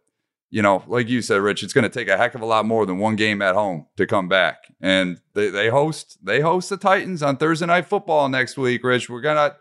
you 0.51 0.62
know, 0.62 0.83
like 0.88 1.09
you 1.09 1.21
said, 1.21 1.41
Rich, 1.41 1.63
it's 1.63 1.74
going 1.74 1.83
to 1.83 1.89
take 1.89 2.07
a 2.07 2.17
heck 2.17 2.35
of 2.35 2.41
a 2.41 2.45
lot 2.45 2.65
more 2.65 2.85
than 2.85 3.00
one 3.00 3.15
game 3.15 3.41
at 3.41 3.55
home 3.55 3.88
to 3.97 4.05
come 4.05 4.29
back. 4.29 4.71
And 4.79 5.19
they, 5.33 5.50
they 5.50 5.69
host 5.69 6.17
they 6.24 6.41
host 6.41 6.69
the 6.69 6.77
Titans 6.77 7.24
on 7.24 7.38
Thursday 7.38 7.65
night 7.65 7.88
football 7.88 8.29
next 8.29 8.57
week. 8.57 8.83
Rich, 8.83 9.09
we're 9.09 9.21
gonna 9.21 9.55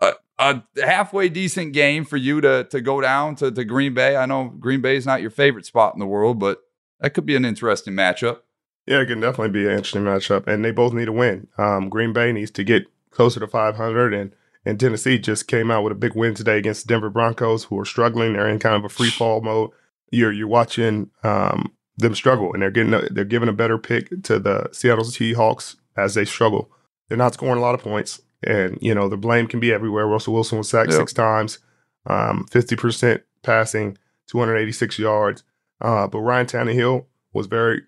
a, 0.00 0.12
a 0.38 0.62
halfway 0.84 1.28
decent 1.28 1.72
game 1.72 2.04
for 2.04 2.18
you 2.18 2.40
to 2.42 2.64
to 2.64 2.80
go 2.80 3.00
down 3.00 3.34
to, 3.36 3.50
to 3.50 3.64
Green 3.64 3.94
Bay. 3.94 4.16
I 4.16 4.26
know 4.26 4.48
Green 4.48 4.82
Bay 4.82 4.96
is 4.96 5.06
not 5.06 5.22
your 5.22 5.30
favorite 5.30 5.64
spot 5.64 5.94
in 5.94 6.00
the 6.00 6.06
world, 6.06 6.38
but 6.38 6.58
that 7.02 7.14
could 7.14 7.26
be 7.26 7.36
an 7.36 7.44
interesting 7.44 7.94
matchup. 7.94 8.38
Yeah, 8.86 9.00
it 9.00 9.06
can 9.06 9.20
definitely 9.20 9.50
be 9.50 9.66
an 9.66 9.72
interesting 9.72 10.02
matchup, 10.02 10.46
and 10.46 10.64
they 10.64 10.70
both 10.70 10.92
need 10.92 11.08
a 11.08 11.12
win. 11.12 11.48
Um, 11.58 11.88
Green 11.88 12.12
Bay 12.12 12.32
needs 12.32 12.50
to 12.52 12.64
get 12.64 12.86
closer 13.10 13.38
to 13.40 13.46
500, 13.46 14.14
and 14.14 14.32
and 14.64 14.78
Tennessee 14.78 15.18
just 15.18 15.48
came 15.48 15.70
out 15.70 15.82
with 15.82 15.92
a 15.92 15.96
big 15.96 16.14
win 16.14 16.34
today 16.34 16.56
against 16.56 16.86
the 16.86 16.94
Denver 16.94 17.10
Broncos, 17.10 17.64
who 17.64 17.78
are 17.78 17.84
struggling. 17.84 18.32
They're 18.32 18.48
in 18.48 18.60
kind 18.60 18.76
of 18.76 18.84
a 18.84 18.88
free 18.88 19.10
fall 19.10 19.40
mode. 19.40 19.70
You're 20.10 20.32
you're 20.32 20.48
watching 20.48 21.10
um, 21.24 21.72
them 21.96 22.14
struggle, 22.14 22.52
and 22.52 22.62
they're 22.62 22.70
getting 22.70 22.94
a, 22.94 23.02
they're 23.10 23.24
giving 23.24 23.48
a 23.48 23.52
better 23.52 23.78
pick 23.78 24.22
to 24.24 24.38
the 24.38 24.68
Seattle 24.72 25.04
Seahawks 25.04 25.76
as 25.96 26.14
they 26.14 26.24
struggle. 26.24 26.70
They're 27.08 27.18
not 27.18 27.34
scoring 27.34 27.58
a 27.58 27.62
lot 27.62 27.74
of 27.74 27.82
points, 27.82 28.20
and 28.42 28.78
you 28.80 28.94
know 28.94 29.08
the 29.08 29.16
blame 29.16 29.48
can 29.48 29.60
be 29.60 29.72
everywhere. 29.72 30.06
Russell 30.06 30.34
Wilson 30.34 30.58
was 30.58 30.68
sacked 30.68 30.90
yep. 30.90 30.98
six 30.98 31.12
times, 31.12 31.58
um, 32.06 32.46
fifty 32.50 32.76
percent 32.76 33.22
passing, 33.42 33.98
286 34.28 34.98
yards. 34.98 35.42
Uh, 35.82 36.06
but 36.06 36.20
Ryan 36.20 36.46
Tannehill 36.46 37.04
was 37.34 37.46
very 37.46 37.82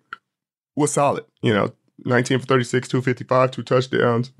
was 0.76 0.92
solid. 0.92 1.24
You 1.40 1.54
know, 1.54 1.72
19 2.04 2.40
for 2.40 2.46
36, 2.46 2.88
255, 2.88 3.50
two 3.52 3.62
touchdowns. 3.62 4.32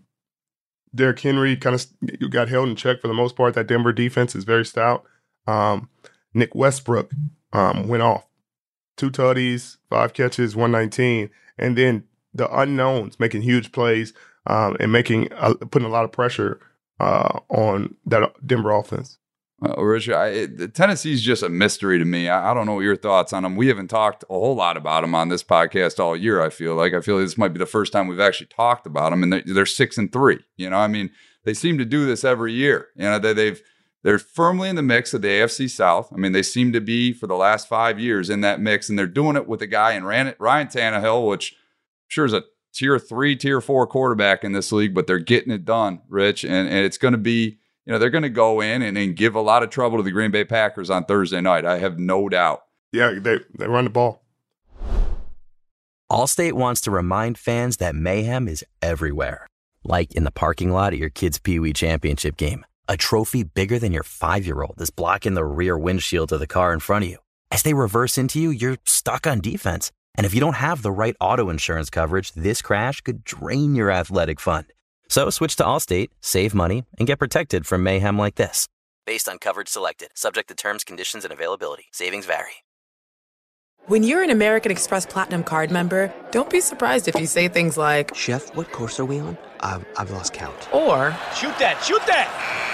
Derrick 0.95 1.21
Henry 1.21 1.57
kind 1.57 1.75
of 1.75 2.31
got 2.31 2.49
held 2.49 2.69
in 2.69 2.77
check 2.77 3.01
for 3.01 3.09
the 3.09 3.15
most 3.15 3.37
part. 3.37 3.55
That 3.55 3.67
Denver 3.67 3.93
defense 3.93 4.35
is 4.35 4.45
very 4.45 4.65
stout. 4.65 5.05
Um, 5.47 5.89
Nick 6.35 6.55
Westbrook 6.55 7.11
um, 7.53 7.89
went 7.89 8.03
off 8.03 8.27
two 8.97 9.11
tutties, 9.11 9.79
five 9.89 10.13
catches, 10.13 10.55
119, 10.55 11.31
and 11.59 11.79
then 11.79 12.05
the 12.33 12.53
unknowns 12.57 13.19
making 13.21 13.43
huge 13.43 13.73
plays 13.73 14.13
um, 14.47 14.77
and 14.81 14.93
making 14.93 15.33
uh, 15.33 15.55
putting 15.71 15.87
a 15.87 15.91
lot 15.91 16.05
of 16.05 16.13
pressure 16.13 16.61
uh, 17.01 17.41
on 17.49 17.95
that 18.07 18.33
Denver 18.47 18.73
offense. 18.73 19.19
Uh, 19.63 19.83
Richard, 19.83 20.15
I, 20.17 20.67
Tennessee's 20.67 21.23
just 21.23 21.43
a 21.43 21.49
mystery 21.49 21.99
to 21.99 22.05
me. 22.05 22.29
I, 22.29 22.51
I, 22.51 22.55
don't 22.55 22.67
know 22.67 22.81
your 22.81 22.97
thoughts 22.97 23.33
on 23.33 23.45
them. 23.45 23.57
We 23.57 23.69
haven't 23.69 23.89
talked 23.89 24.25
a 24.25 24.33
whole 24.33 24.57
lot 24.57 24.77
about 24.77 25.03
them 25.03 25.15
on 25.15 25.29
this 25.29 25.45
podcast 25.45 26.01
all 26.01 26.17
year. 26.17 26.43
I 26.43 26.51
feel 26.51 26.75
like 26.75 26.93
I 26.93 27.01
feel 27.01 27.17
like 27.17 27.25
this 27.25 27.39
might 27.39 27.53
be 27.53 27.61
the 27.61 27.67
first 27.67 27.93
time 27.93 28.09
we've 28.09 28.21
actually 28.21 28.49
talked 28.49 28.87
about 28.87 29.11
them, 29.11 29.23
and 29.23 29.33
they're, 29.33 29.43
they're 29.47 29.67
six 29.67 29.97
and 29.97 30.13
three. 30.13 30.41
You 30.57 30.71
know, 30.71 30.79
I 30.79 30.89
mean, 30.89 31.11
they 31.45 31.55
seem 31.55 31.79
to 31.79 31.85
do 31.85 32.05
this 32.05 32.25
every 32.25 32.53
year. 32.53 32.89
You 32.97 33.05
know, 33.05 33.19
they, 33.19 33.33
they've 33.33 33.63
they're 34.03 34.19
firmly 34.19 34.69
in 34.69 34.77
the 34.77 34.83
mix 34.83 35.15
of 35.15 35.23
the 35.23 35.29
AFC 35.29 35.71
South. 35.71 36.13
I 36.13 36.17
mean, 36.17 36.33
they 36.33 36.43
seem 36.43 36.73
to 36.73 36.81
be 36.81 37.13
for 37.13 37.27
the 37.27 37.37
last 37.37 37.69
five 37.69 37.99
years 37.99 38.29
in 38.29 38.43
that 38.43 38.61
mix, 38.61 38.89
and 38.89 38.99
they're 38.99 39.07
doing 39.07 39.37
it 39.37 39.47
with 39.47 39.63
a 39.63 39.67
guy 39.67 39.95
in 39.95 40.05
Ryan, 40.05 40.35
Ryan 40.39 40.67
Tannehill, 40.67 41.27
which 41.29 41.53
I'm 41.53 42.09
sure 42.09 42.25
is 42.27 42.35
a 42.35 42.45
tier 42.75 42.99
three, 42.99 43.35
tier 43.35 43.63
four 43.63 43.87
quarterback 43.87 44.45
in 44.45 44.53
this 44.53 44.73
league, 44.73 44.95
but 44.95 45.07
they're 45.07 45.19
getting 45.19 45.53
it 45.53 45.65
done, 45.65 46.03
Rich, 46.09 46.45
and, 46.45 46.69
and 46.69 46.85
it's 46.85 46.99
going 46.99 47.13
to 47.13 47.19
be 47.19 47.61
you 47.87 47.93
know, 47.93 47.99
they're 47.99 48.11
going 48.11 48.23
to 48.23 48.31
go 48.31 48.61
in 48.61 48.83
and, 48.83 48.97
and 48.97 49.17
give 49.17 49.35
a 49.35 49.41
lot 49.41 49.63
of 49.63 49.71
trouble 49.71 49.99
to 49.99 50.03
the 50.03 50.11
Green 50.11 50.31
Bay 50.31 50.45
Packers 50.45 50.91
on 50.91 51.05
Thursday 51.05 51.41
night. 51.41 51.65
I 51.65 51.79
have 51.79 51.99
no 51.99 52.29
doubt. 52.29 52.63
Yeah, 52.93 53.19
they, 53.19 53.41
they 53.59 53.67
run 53.67 53.85
the 53.85 53.91
ball. 53.91 54.23
Allstate 56.11 56.53
wants 56.53 56.81
to 56.83 56.91
remind 56.91 57.39
fans 57.39 57.79
that 57.79 57.95
mayhem 57.95 58.47
is 58.47 58.65
everywhere, 58.81 59.47
like 59.85 60.15
in 60.15 60.25
the 60.25 60.31
parking 60.31 60.71
lot 60.71 60.93
at 60.93 60.99
your 60.99 61.11
kid's 61.11 61.39
Pee 61.39 61.59
Wee 61.59 61.73
Championship 61.73 62.37
game. 62.37 62.65
A 62.89 62.97
trophy 62.97 63.43
bigger 63.43 63.79
than 63.79 63.93
your 63.93 64.03
five 64.03 64.47
year 64.47 64.63
old 64.63 64.81
is 64.81 64.91
blocking 64.91 65.35
the 65.35 65.45
rear 65.45 65.77
windshield 65.77 66.33
of 66.33 66.41
the 66.41 66.47
car 66.47 66.73
in 66.73 66.81
front 66.81 67.05
of 67.05 67.11
you. 67.11 67.19
As 67.51 67.63
they 67.63 67.75
reverse 67.75 68.19
into 68.19 68.39
you, 68.39 68.51
you're 68.51 68.77
stuck 68.85 69.27
on 69.27 69.41
defense. 69.41 69.91
And 70.17 70.27
if 70.27 70.35
you 70.35 70.41
don't 70.41 70.57
have 70.57 70.83
the 70.83 70.93
right 70.93 71.17
auto 71.21 71.49
insurance 71.49 71.91
coverage, 71.91 72.33
this 72.33 72.63
crash 72.63 73.01
could 73.01 73.25
drain 73.25 73.75
your 73.75 73.91
athletic 73.91 74.39
fund. 74.39 74.67
So 75.09 75.31
switch 75.31 75.57
to 75.57 75.65
Allstate, 75.65 76.11
save 76.21 76.55
money, 76.55 76.85
and 76.99 77.07
get 77.07 77.19
protected 77.19 77.67
from 77.67 77.83
mayhem 77.83 78.19
like 78.19 78.35
this. 78.37 78.69
Based 79.07 79.29
on 79.29 79.39
coverage 79.39 79.69
selected, 79.69 80.09
subject 80.15 80.49
to 80.49 80.55
terms, 80.55 80.85
conditions, 80.85 81.25
and 81.25 81.33
availability. 81.33 81.87
Savings 81.93 82.27
vary. 82.27 82.65
When 83.87 84.03
you're 84.03 84.23
an 84.23 84.31
American 84.31 84.73
Express 84.73 85.05
Platinum 85.05 85.45
card 85.45 85.71
member, 85.71 86.11
don't 86.31 86.49
be 86.49 86.63
surprised 86.63 87.07
if 87.07 87.15
you 87.17 87.27
say 87.27 87.49
things 87.49 87.77
like, 87.77 88.15
Chef, 88.15 88.55
what 88.57 88.73
course 88.73 88.99
are 88.99 89.05
we 89.05 89.19
on? 89.19 89.37
I've, 89.61 89.85
I've 89.99 90.11
lost 90.11 90.33
count. 90.33 90.69
Or, 90.73 91.11
Shoot 91.37 91.59
that, 91.59 91.83
shoot 91.85 92.01
that! 92.07 92.74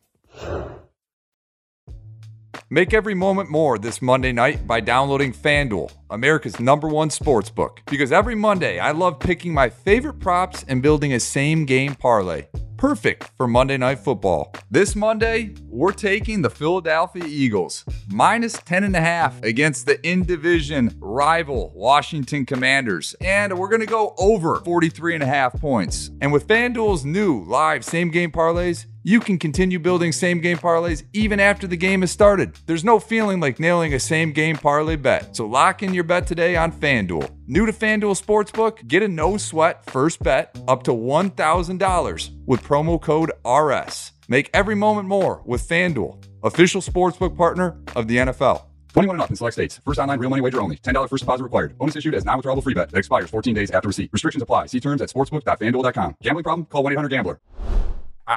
Make 2.73 2.93
every 2.93 3.13
moment 3.13 3.49
more 3.49 3.77
this 3.77 4.01
Monday 4.01 4.31
night 4.31 4.65
by 4.65 4.79
downloading 4.79 5.33
FanDuel, 5.33 5.91
America's 6.09 6.57
number 6.57 6.87
one 6.87 7.09
sports 7.09 7.49
book. 7.49 7.81
Because 7.87 8.13
every 8.13 8.33
Monday, 8.33 8.79
I 8.79 8.91
love 8.91 9.19
picking 9.19 9.53
my 9.53 9.67
favorite 9.69 10.21
props 10.21 10.63
and 10.69 10.81
building 10.81 11.11
a 11.11 11.19
same 11.19 11.65
game 11.65 11.95
parlay. 11.95 12.45
Perfect 12.77 13.29
for 13.35 13.45
Monday 13.45 13.77
Night 13.77 13.99
Football. 13.99 14.55
This 14.71 14.95
Monday, 14.95 15.53
we're 15.67 15.91
taking 15.91 16.41
the 16.41 16.49
Philadelphia 16.49 17.25
Eagles 17.25 17.85
minus 18.07 18.55
10.5 18.55 19.43
against 19.43 19.85
the 19.85 20.03
in 20.07 20.23
division 20.23 20.95
rival 20.99 21.73
Washington 21.75 22.45
Commanders. 22.45 23.15
And 23.19 23.55
we're 23.59 23.67
going 23.67 23.81
to 23.81 23.85
go 23.85 24.15
over 24.17 24.61
43.5 24.61 25.59
points. 25.59 26.09
And 26.21 26.31
with 26.31 26.47
FanDuel's 26.47 27.03
new 27.03 27.43
live 27.43 27.83
same 27.83 28.09
game 28.09 28.31
parlays, 28.31 28.85
you 29.03 29.19
can 29.19 29.37
continue 29.37 29.79
building 29.79 30.11
same 30.11 30.39
game 30.39 30.57
parlays 30.57 31.03
even 31.13 31.39
after 31.39 31.67
the 31.67 31.77
game 31.77 32.01
has 32.01 32.11
started. 32.11 32.57
There's 32.65 32.83
no 32.83 32.99
feeling 32.99 33.39
like 33.39 33.59
nailing 33.59 33.93
a 33.93 33.99
same 33.99 34.31
game 34.31 34.57
parlay 34.57 34.95
bet. 34.95 35.35
So 35.35 35.45
lock 35.45 35.83
in 35.83 35.93
your 35.93 36.03
bet 36.03 36.27
today 36.27 36.55
on 36.55 36.71
FanDuel. 36.71 37.29
New 37.47 37.65
to 37.65 37.73
FanDuel 37.73 38.21
Sportsbook? 38.21 38.87
Get 38.87 39.03
a 39.03 39.07
no 39.07 39.37
sweat 39.37 39.85
first 39.85 40.21
bet 40.21 40.55
up 40.67 40.83
to 40.83 40.91
$1,000 40.91 42.29
with 42.45 42.61
promo 42.63 43.01
code 43.01 43.31
RS. 43.45 44.11
Make 44.27 44.49
every 44.53 44.75
moment 44.75 45.07
more 45.07 45.41
with 45.45 45.67
FanDuel, 45.67 46.23
official 46.43 46.81
sportsbook 46.81 47.35
partner 47.35 47.77
of 47.95 48.07
the 48.07 48.17
NFL. 48.17 48.63
21 48.93 49.15
and 49.15 49.23
up 49.23 49.29
in 49.29 49.35
select 49.35 49.53
states. 49.53 49.79
First 49.85 49.99
online 49.99 50.19
real 50.19 50.29
money 50.29 50.41
wager 50.41 50.61
only. 50.61 50.77
$10 50.77 51.09
first 51.09 51.23
deposit 51.23 51.43
required. 51.43 51.77
Bonus 51.77 51.95
issued 51.95 52.13
as 52.13 52.25
non-withdrawable 52.25 52.63
free 52.63 52.73
bet 52.73 52.89
that 52.89 52.97
expires 52.97 53.29
14 53.29 53.53
days 53.53 53.71
after 53.71 53.87
receipt. 53.87 54.09
Restrictions 54.13 54.41
apply. 54.41 54.67
See 54.67 54.79
terms 54.79 55.01
at 55.01 55.09
sportsbook.fanduel.com. 55.09 56.15
Gambling 56.21 56.43
problem? 56.43 56.65
Call 56.65 56.83
1-800-GAMBLER. 56.83 57.39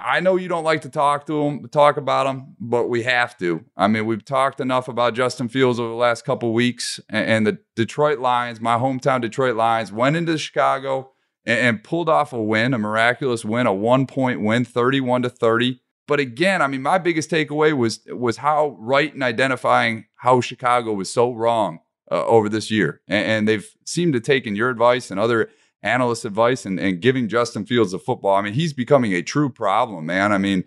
I 0.03 0.21
know 0.21 0.37
you 0.37 0.49
don't 0.49 0.65
like 0.65 0.81
to 0.83 0.89
talk 0.89 1.27
to 1.27 1.43
him, 1.43 1.69
talk 1.69 1.97
about 1.97 2.27
him, 2.27 2.57
but 2.59 2.89
we 2.89 3.03
have 3.05 3.37
to. 3.39 3.65
I 3.77 3.87
mean, 3.87 4.07
we've 4.07 4.25
talked 4.25 4.61
enough 4.61 4.89
about 4.89 5.15
Justin 5.15 5.49
Fields 5.49 5.79
over 5.79 5.91
the 5.91 5.95
last 5.95 6.25
couple 6.25 6.53
weeks, 6.53 7.01
and, 7.09 7.47
the 7.47 7.59
Detroit 7.77 8.19
Lions, 8.19 8.61
my 8.61 8.77
hometown 8.77 9.21
Detroit 9.21 9.57
Lions, 9.57 9.93
went 9.93 10.17
into 10.17 10.39
Chicago 10.39 11.13
and, 11.45 11.59
and 11.59 11.85
pulled 11.85 12.09
off 12.09 12.33
a 12.33 12.43
win, 12.43 12.75
a 12.75 12.79
miraculous 12.79 13.45
win, 13.45 13.67
a 13.67 13.75
one-point 13.75 14.41
win, 14.41 14.65
thirty-one 14.65 15.23
to 15.23 15.31
thirty. 15.31 15.81
But 16.07 16.21
again, 16.21 16.61
I 16.61 16.67
mean, 16.67 16.83
my 16.83 16.99
biggest 16.99 17.31
takeaway 17.31 17.77
was 17.77 18.01
was 18.09 18.39
how 18.39 18.77
right 18.79 19.15
in 19.15 19.23
identifying 19.23 20.07
how 20.17 20.41
Chicago 20.41 20.93
was 20.93 21.13
so 21.13 21.33
wrong 21.33 21.81
uh, 22.11 22.25
over 22.27 22.49
this 22.49 22.71
year, 22.71 23.01
and, 23.07 23.27
and 23.27 23.49
they've 23.49 23.69
seemed 23.85 24.15
to 24.15 24.21
take 24.21 24.47
in 24.47 24.57
your 24.57 24.71
advice 24.71 25.11
and 25.11 25.21
other 25.21 25.51
analyst 25.85 26.25
advice 26.25 26.67
and, 26.67 26.81
and 26.81 27.01
giving 27.01 27.29
Justin 27.29 27.67
Fields 27.67 27.93
the 27.93 27.99
football. 27.99 28.35
I 28.35 28.43
mean, 28.43 28.55
he's 28.55 28.73
becoming 28.73 29.13
a 29.13 29.23
true 29.23 29.51
problem, 29.51 30.07
man. 30.07 30.33
I 30.33 30.39
mean, 30.39 30.65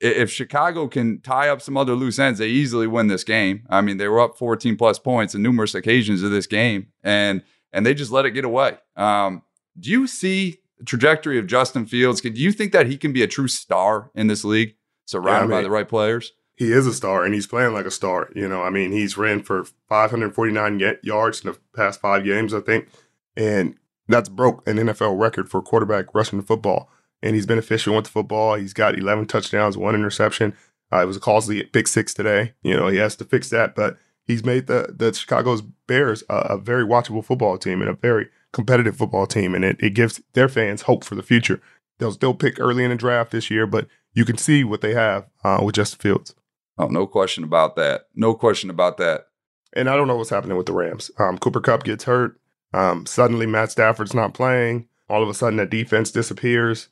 if 0.00 0.30
Chicago 0.30 0.86
can 0.86 1.20
tie 1.20 1.48
up 1.48 1.60
some 1.60 1.76
other 1.76 1.94
loose 1.94 2.18
ends, 2.18 2.38
they 2.38 2.48
easily 2.48 2.86
win 2.86 3.08
this 3.08 3.24
game. 3.24 3.66
I 3.68 3.80
mean, 3.80 3.96
they 3.96 4.08
were 4.08 4.20
up 4.20 4.36
14 4.38 4.76
plus 4.76 4.98
points 4.98 5.34
in 5.34 5.42
numerous 5.42 5.74
occasions 5.74 6.22
of 6.22 6.30
this 6.30 6.46
game, 6.46 6.88
and 7.02 7.42
and 7.72 7.84
they 7.84 7.94
just 7.94 8.10
let 8.10 8.26
it 8.26 8.32
get 8.32 8.44
away. 8.44 8.78
Um, 8.96 9.42
do 9.78 9.90
you 9.90 10.06
see 10.06 10.60
the 10.78 10.84
trajectory 10.84 11.38
of 11.38 11.46
Justin 11.46 11.86
Fields? 11.86 12.20
Do 12.20 12.30
you 12.30 12.52
think 12.52 12.72
that 12.72 12.86
he 12.86 12.96
can 12.96 13.12
be 13.12 13.22
a 13.22 13.26
true 13.26 13.48
star 13.48 14.10
in 14.14 14.26
this 14.26 14.44
league, 14.44 14.74
surrounded 15.06 15.32
yeah, 15.32 15.36
I 15.36 15.42
mean, 15.42 15.50
by 15.50 15.62
the 15.62 15.70
right 15.70 15.88
players? 15.88 16.32
He 16.56 16.72
is 16.72 16.86
a 16.86 16.92
star, 16.92 17.24
and 17.24 17.32
he's 17.34 17.46
playing 17.46 17.72
like 17.72 17.86
a 17.86 17.90
star. 17.90 18.30
You 18.34 18.48
know, 18.48 18.62
I 18.62 18.70
mean, 18.70 18.92
he's 18.92 19.16
ran 19.16 19.42
for 19.42 19.64
549 19.88 20.98
yards 21.02 21.42
in 21.42 21.52
the 21.52 21.58
past 21.74 22.00
five 22.00 22.24
games, 22.24 22.52
I 22.52 22.60
think, 22.60 22.88
and 23.36 23.76
that's 24.12 24.28
broke 24.28 24.66
an 24.66 24.76
NFL 24.76 25.18
record 25.18 25.48
for 25.48 25.62
quarterback 25.62 26.14
rushing 26.14 26.38
the 26.38 26.46
football. 26.46 26.90
And 27.22 27.34
he's 27.34 27.46
been 27.46 27.58
efficient 27.58 27.94
with 27.94 28.06
the 28.06 28.10
football. 28.10 28.54
He's 28.54 28.72
got 28.72 28.98
11 28.98 29.26
touchdowns, 29.26 29.76
one 29.76 29.94
interception. 29.94 30.56
Uh, 30.92 31.02
it 31.02 31.06
was 31.06 31.16
a 31.16 31.20
costly 31.20 31.62
pick 31.64 31.86
six 31.86 32.14
today. 32.14 32.54
You 32.62 32.76
know, 32.76 32.88
he 32.88 32.96
has 32.96 33.14
to 33.16 33.24
fix 33.24 33.50
that, 33.50 33.74
but 33.74 33.98
he's 34.26 34.44
made 34.44 34.66
the 34.66 34.94
the 34.96 35.12
Chicago's 35.12 35.62
Bears 35.62 36.24
a, 36.28 36.36
a 36.36 36.58
very 36.58 36.84
watchable 36.84 37.24
football 37.24 37.58
team 37.58 37.80
and 37.80 37.90
a 37.90 37.94
very 37.94 38.28
competitive 38.52 38.96
football 38.96 39.26
team, 39.26 39.54
and 39.54 39.64
it, 39.64 39.76
it 39.80 39.94
gives 39.94 40.20
their 40.32 40.48
fans 40.48 40.82
hope 40.82 41.04
for 41.04 41.14
the 41.14 41.22
future. 41.22 41.60
They'll 41.98 42.12
still 42.12 42.34
pick 42.34 42.58
early 42.58 42.82
in 42.82 42.90
the 42.90 42.96
draft 42.96 43.30
this 43.30 43.50
year, 43.50 43.66
but 43.66 43.86
you 44.14 44.24
can 44.24 44.38
see 44.38 44.64
what 44.64 44.80
they 44.80 44.94
have 44.94 45.28
uh, 45.44 45.60
with 45.62 45.74
Justin 45.74 46.00
Fields. 46.00 46.34
Oh, 46.78 46.86
no 46.86 47.06
question 47.06 47.44
about 47.44 47.76
that. 47.76 48.06
No 48.14 48.34
question 48.34 48.70
about 48.70 48.96
that. 48.96 49.26
And 49.74 49.88
I 49.88 49.96
don't 49.96 50.08
know 50.08 50.16
what's 50.16 50.30
happening 50.30 50.56
with 50.56 50.66
the 50.66 50.72
Rams. 50.72 51.10
Um, 51.18 51.38
Cooper 51.38 51.60
Kupp 51.60 51.84
gets 51.84 52.04
hurt. 52.04 52.39
Um, 52.72 53.06
suddenly, 53.06 53.46
Matt 53.46 53.70
Stafford's 53.70 54.14
not 54.14 54.34
playing. 54.34 54.88
All 55.08 55.22
of 55.22 55.28
a 55.28 55.34
sudden, 55.34 55.56
that 55.56 55.70
defense 55.70 56.10
disappears. 56.10 56.88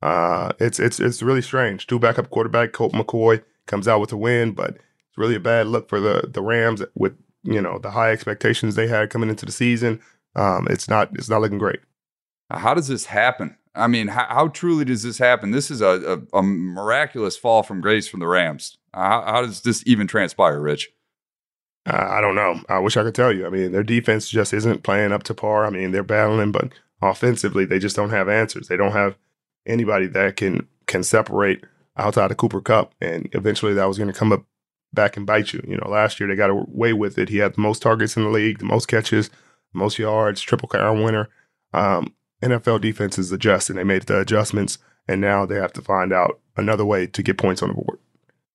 Uh, 0.00 0.52
it's 0.60 0.78
it's 0.78 1.00
it's 1.00 1.22
really 1.22 1.42
strange. 1.42 1.86
Two 1.86 1.98
backup 1.98 2.30
quarterback 2.30 2.72
Colt 2.72 2.92
McCoy 2.92 3.42
comes 3.66 3.88
out 3.88 4.00
with 4.00 4.12
a 4.12 4.16
win, 4.16 4.52
but 4.52 4.70
it's 4.70 5.18
really 5.18 5.34
a 5.34 5.40
bad 5.40 5.66
look 5.66 5.88
for 5.88 6.00
the 6.00 6.28
the 6.32 6.42
Rams 6.42 6.82
with 6.94 7.16
you 7.42 7.60
know 7.60 7.78
the 7.78 7.90
high 7.90 8.12
expectations 8.12 8.74
they 8.74 8.86
had 8.86 9.10
coming 9.10 9.28
into 9.28 9.44
the 9.44 9.52
season. 9.52 10.00
Um, 10.36 10.68
it's 10.70 10.88
not 10.88 11.10
it's 11.14 11.28
not 11.28 11.40
looking 11.40 11.58
great. 11.58 11.80
How 12.50 12.74
does 12.74 12.88
this 12.88 13.06
happen? 13.06 13.56
I 13.74 13.86
mean, 13.86 14.08
how, 14.08 14.26
how 14.28 14.48
truly 14.48 14.84
does 14.84 15.02
this 15.02 15.18
happen? 15.18 15.50
This 15.50 15.70
is 15.70 15.80
a, 15.80 16.20
a, 16.32 16.38
a 16.38 16.42
miraculous 16.42 17.36
fall 17.36 17.62
from 17.62 17.80
grace 17.80 18.08
from 18.08 18.20
the 18.20 18.26
Rams. 18.26 18.78
How, 18.92 19.22
how 19.22 19.42
does 19.42 19.62
this 19.62 19.82
even 19.86 20.06
transpire, 20.06 20.60
Rich? 20.60 20.90
I 21.90 22.20
don't 22.20 22.34
know. 22.34 22.60
I 22.68 22.78
wish 22.78 22.96
I 22.96 23.02
could 23.02 23.14
tell 23.14 23.32
you. 23.32 23.46
I 23.46 23.50
mean, 23.50 23.72
their 23.72 23.82
defense 23.82 24.28
just 24.28 24.52
isn't 24.52 24.82
playing 24.82 25.12
up 25.12 25.22
to 25.24 25.34
par. 25.34 25.64
I 25.64 25.70
mean, 25.70 25.90
they're 25.90 26.02
battling, 26.02 26.52
but 26.52 26.70
offensively, 27.00 27.64
they 27.64 27.78
just 27.78 27.96
don't 27.96 28.10
have 28.10 28.28
answers. 28.28 28.68
They 28.68 28.76
don't 28.76 28.92
have 28.92 29.16
anybody 29.66 30.06
that 30.08 30.36
can 30.36 30.66
can 30.86 31.02
separate 31.02 31.64
outside 31.96 32.30
of 32.30 32.36
Cooper 32.36 32.60
Kupp, 32.60 32.94
and 33.00 33.28
eventually 33.32 33.74
that 33.74 33.86
was 33.86 33.98
going 33.98 34.12
to 34.12 34.18
come 34.18 34.32
up 34.32 34.44
back 34.92 35.16
and 35.16 35.26
bite 35.26 35.52
you. 35.52 35.62
You 35.66 35.76
know, 35.76 35.88
last 35.88 36.20
year 36.20 36.28
they 36.28 36.36
got 36.36 36.50
away 36.50 36.92
with 36.92 37.18
it. 37.18 37.28
He 37.28 37.38
had 37.38 37.54
the 37.54 37.60
most 37.60 37.82
targets 37.82 38.16
in 38.16 38.24
the 38.24 38.30
league, 38.30 38.58
the 38.58 38.64
most 38.64 38.86
catches, 38.86 39.30
most 39.72 39.98
yards, 39.98 40.40
triple 40.40 40.68
crown 40.68 41.02
winner. 41.02 41.28
Um, 41.72 42.14
NFL 42.42 42.80
defenses 42.80 43.32
adjust, 43.32 43.70
and 43.70 43.78
they 43.78 43.84
made 43.84 44.02
the 44.02 44.20
adjustments, 44.20 44.78
and 45.06 45.20
now 45.20 45.44
they 45.46 45.56
have 45.56 45.72
to 45.74 45.82
find 45.82 46.12
out 46.12 46.40
another 46.56 46.84
way 46.84 47.06
to 47.06 47.22
get 47.22 47.38
points 47.38 47.62
on 47.62 47.68
the 47.68 47.74
board. 47.74 47.98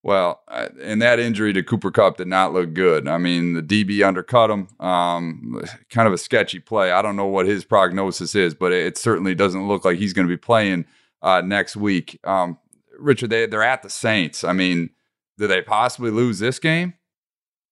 Well, 0.04 0.42
and 0.50 1.02
that 1.02 1.20
injury 1.20 1.54
to 1.54 1.64
Cooper 1.64 1.90
Kupp 1.90 2.18
did 2.18 2.28
not 2.28 2.52
look 2.52 2.74
good. 2.74 3.08
I 3.08 3.18
mean, 3.18 3.54
the 3.54 3.62
DB 3.64 4.06
undercut 4.06 4.52
him. 4.52 4.68
Um, 4.86 5.62
kind 5.90 6.08
of 6.08 6.14
a 6.14 6.18
sketchy 6.18 6.60
play. 6.60 6.92
I 6.92 7.02
don't 7.02 7.16
know 7.16 7.26
what 7.26 7.46
his 7.46 7.64
prognosis 7.64 8.36
is, 8.36 8.54
but 8.54 8.74
it 8.74 8.98
certainly 8.98 9.34
doesn't 9.34 9.66
look 9.66 9.86
like 9.86 9.98
he's 9.98 10.12
going 10.12 10.28
to 10.28 10.34
be 10.34 10.38
playing 10.38 10.86
uh, 11.22 11.40
next 11.42 11.78
week. 11.78 12.20
Um, 12.26 12.58
Richard, 13.00 13.30
they 13.30 13.46
they're 13.46 13.64
at 13.64 13.82
the 13.82 13.90
Saints. 13.90 14.44
I 14.44 14.52
mean, 14.52 14.90
do 15.38 15.48
they 15.48 15.62
possibly 15.62 16.12
lose 16.12 16.40
this 16.40 16.60
game? 16.60 16.96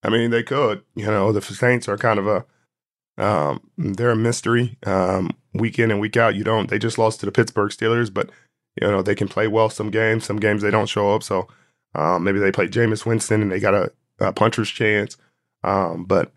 I 0.02 0.10
mean, 0.10 0.32
they 0.32 0.42
could. 0.42 0.84
You 0.96 1.08
know, 1.08 1.34
the 1.34 1.42
Saints 1.42 1.90
are 1.90 1.98
kind 1.98 2.18
of 2.18 2.28
a 2.28 2.46
um, 3.18 3.62
they're 3.78 4.12
a 4.12 4.16
mystery. 4.16 4.78
Um, 4.86 5.32
week 5.54 5.80
in 5.80 5.92
and 5.92 6.00
week 6.00 6.16
out, 6.16 6.36
you 6.36 6.46
don't. 6.46 6.70
They 6.70 6.80
just 6.80 6.98
lost 6.98 7.20
to 7.20 7.26
the 7.26 7.32
Pittsburgh 7.32 7.72
Steelers, 7.72 8.12
but 8.12 8.30
you 8.82 8.88
know 8.88 9.02
they 9.02 9.16
can 9.16 9.28
play 9.28 9.48
well 9.48 9.70
some 9.70 9.92
games. 9.92 10.26
Some 10.26 10.38
games 10.38 10.62
they 10.62 10.72
don't 10.72 10.88
show 10.88 11.14
up. 11.14 11.24
So 11.24 11.50
um, 11.96 12.24
maybe 12.24 12.40
they 12.40 12.52
play 12.52 12.68
Jameis 12.68 13.06
Winston 13.06 13.42
and 13.42 13.52
they 13.52 13.60
got 13.60 13.74
a, 13.74 13.92
a 14.20 14.34
puncher's 14.34 14.70
chance. 14.70 15.18
Um, 15.64 16.06
but 16.06 16.32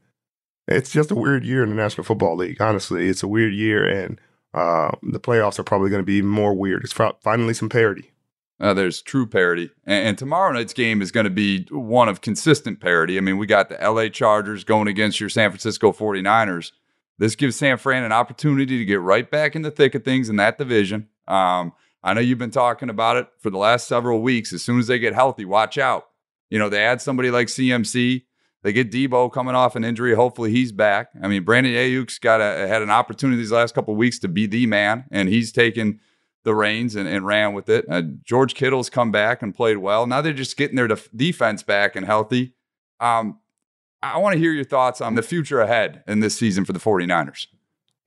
it's 0.66 0.90
just 0.90 1.10
a 1.10 1.14
weird 1.14 1.44
year 1.44 1.62
in 1.62 1.70
the 1.70 1.74
National 1.76 2.04
Football 2.04 2.36
League. 2.36 2.60
Honestly, 2.60 3.08
it's 3.08 3.22
a 3.22 3.28
weird 3.28 3.54
year, 3.54 3.86
and 3.86 4.20
uh, 4.52 4.92
the 5.02 5.20
playoffs 5.20 5.58
are 5.58 5.64
probably 5.64 5.90
going 5.90 6.02
to 6.02 6.06
be 6.06 6.22
more 6.22 6.54
weird. 6.54 6.84
It's 6.84 6.92
finally 6.92 7.54
some 7.54 7.68
parity. 7.68 8.12
Uh, 8.60 8.72
there's 8.72 9.02
true 9.02 9.26
parity. 9.26 9.70
And, 9.84 10.08
and, 10.08 10.18
tomorrow 10.18 10.52
night's 10.52 10.72
game 10.72 11.02
is 11.02 11.10
going 11.10 11.24
to 11.24 11.30
be 11.30 11.66
one 11.70 12.08
of 12.08 12.20
consistent 12.20 12.80
parity. 12.80 13.18
I 13.18 13.20
mean, 13.20 13.36
we 13.36 13.46
got 13.46 13.68
the 13.68 13.76
LA 13.76 14.08
Chargers 14.08 14.62
going 14.62 14.86
against 14.86 15.18
your 15.18 15.28
San 15.28 15.50
Francisco 15.50 15.92
49ers. 15.92 16.70
This 17.18 17.34
gives 17.34 17.56
San 17.56 17.78
Fran 17.78 18.04
an 18.04 18.12
opportunity 18.12 18.78
to 18.78 18.84
get 18.84 19.00
right 19.00 19.28
back 19.28 19.56
in 19.56 19.62
the 19.62 19.72
thick 19.72 19.94
of 19.96 20.04
things 20.04 20.28
in 20.28 20.36
that 20.36 20.56
division. 20.56 21.08
Um, 21.26 21.72
I 22.04 22.12
know 22.12 22.20
you've 22.20 22.38
been 22.38 22.50
talking 22.50 22.90
about 22.90 23.16
it 23.16 23.26
for 23.38 23.48
the 23.48 23.56
last 23.56 23.88
several 23.88 24.20
weeks. 24.20 24.52
As 24.52 24.62
soon 24.62 24.78
as 24.78 24.86
they 24.86 24.98
get 24.98 25.14
healthy, 25.14 25.46
watch 25.46 25.78
out. 25.78 26.04
You 26.50 26.58
know, 26.58 26.68
they 26.68 26.84
add 26.84 27.00
somebody 27.00 27.30
like 27.30 27.48
CMC. 27.48 28.24
They 28.62 28.72
get 28.72 28.90
Deebo 28.90 29.32
coming 29.32 29.54
off 29.54 29.74
an 29.74 29.84
injury. 29.84 30.14
Hopefully, 30.14 30.50
he's 30.50 30.70
back. 30.70 31.08
I 31.22 31.28
mean, 31.28 31.44
Brandon 31.44 31.72
Aiyuk's 31.72 32.18
got 32.18 32.40
a, 32.40 32.68
had 32.68 32.82
an 32.82 32.90
opportunity 32.90 33.38
these 33.38 33.52
last 33.52 33.74
couple 33.74 33.96
weeks 33.96 34.18
to 34.20 34.28
be 34.28 34.46
the 34.46 34.66
man, 34.66 35.04
and 35.10 35.30
he's 35.30 35.50
taken 35.50 35.98
the 36.44 36.54
reins 36.54 36.94
and, 36.94 37.08
and 37.08 37.26
ran 37.26 37.54
with 37.54 37.70
it. 37.70 37.86
Uh, 37.88 38.02
George 38.22 38.54
Kittle's 38.54 38.90
come 38.90 39.10
back 39.10 39.42
and 39.42 39.54
played 39.54 39.78
well. 39.78 40.06
Now 40.06 40.20
they're 40.20 40.34
just 40.34 40.58
getting 40.58 40.76
their 40.76 40.88
def- 40.88 41.10
defense 41.16 41.62
back 41.62 41.96
and 41.96 42.04
healthy. 42.04 42.52
Um, 43.00 43.38
I 44.02 44.18
want 44.18 44.34
to 44.34 44.38
hear 44.38 44.52
your 44.52 44.64
thoughts 44.64 45.00
on 45.00 45.14
the 45.14 45.22
future 45.22 45.60
ahead 45.60 46.04
in 46.06 46.20
this 46.20 46.36
season 46.36 46.66
for 46.66 46.74
the 46.74 46.78
49ers. 46.78 47.46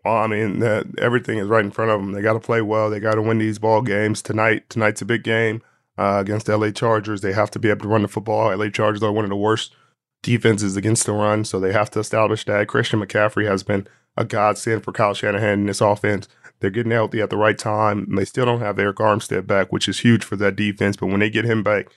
Well, 0.06 0.16
I 0.16 0.28
mean, 0.28 0.64
everything 0.98 1.38
is 1.38 1.48
right 1.48 1.66
in 1.66 1.72
front 1.72 1.92
of 1.92 2.00
them. 2.00 2.14
They 2.14 2.22
got 2.22 2.34
to 2.34 2.40
play 2.40 2.62
well. 2.62 2.90
They 2.90 3.00
got 3.00 3.16
to 3.16 3.22
win 3.22 3.40
these 3.40 3.60
ball 3.60 3.82
games 3.82 4.22
tonight. 4.22 4.70
Tonight's 4.70 5.02
a 5.02 5.06
big 5.06 5.24
game 5.24 5.62
uh, 5.98 6.20
against 6.22 6.46
the 6.46 6.58
LA 6.58 6.72
Chargers. 6.72 7.22
They 7.22 7.34
have 7.34 7.52
to 7.52 7.60
be 7.60 7.70
able 7.70 7.82
to 7.82 7.88
run 7.88 8.04
the 8.04 8.08
football. 8.08 8.56
LA 8.56 8.70
Chargers 8.70 9.04
are 9.04 9.12
one 9.12 9.26
of 9.26 9.30
the 9.30 9.36
worst 9.36 9.76
defenses 10.22 10.78
against 10.78 11.06
the 11.06 11.12
run, 11.12 11.44
so 11.44 11.60
they 11.60 11.74
have 11.74 11.92
to 11.92 12.00
establish 12.00 12.46
that. 12.46 12.68
Christian 12.68 13.02
McCaffrey 13.02 13.48
has 13.48 13.64
been 13.64 13.88
a 14.16 14.26
godsend 14.26 14.84
for 14.84 14.92
Kyle 14.92 15.14
Shanahan 15.14 15.60
in 15.60 15.66
this 15.66 15.82
offense. 15.82 16.28
They're 16.60 16.70
getting 16.70 16.92
healthy 16.92 17.22
at 17.22 17.30
the 17.30 17.38
right 17.38 17.58
time. 17.58 18.16
They 18.16 18.26
still 18.26 18.46
don't 18.46 18.62
have 18.62 18.78
Arik 18.78 18.96
Armstead 18.96 19.46
back, 19.46 19.72
which 19.72 19.88
is 19.88 20.00
huge 20.00 20.24
for 20.24 20.36
that 20.38 20.56
defense. 20.56 20.98
But 20.98 21.08
when 21.08 21.20
they 21.20 21.30
get 21.30 21.46
him 21.46 21.64
back, 21.64 21.88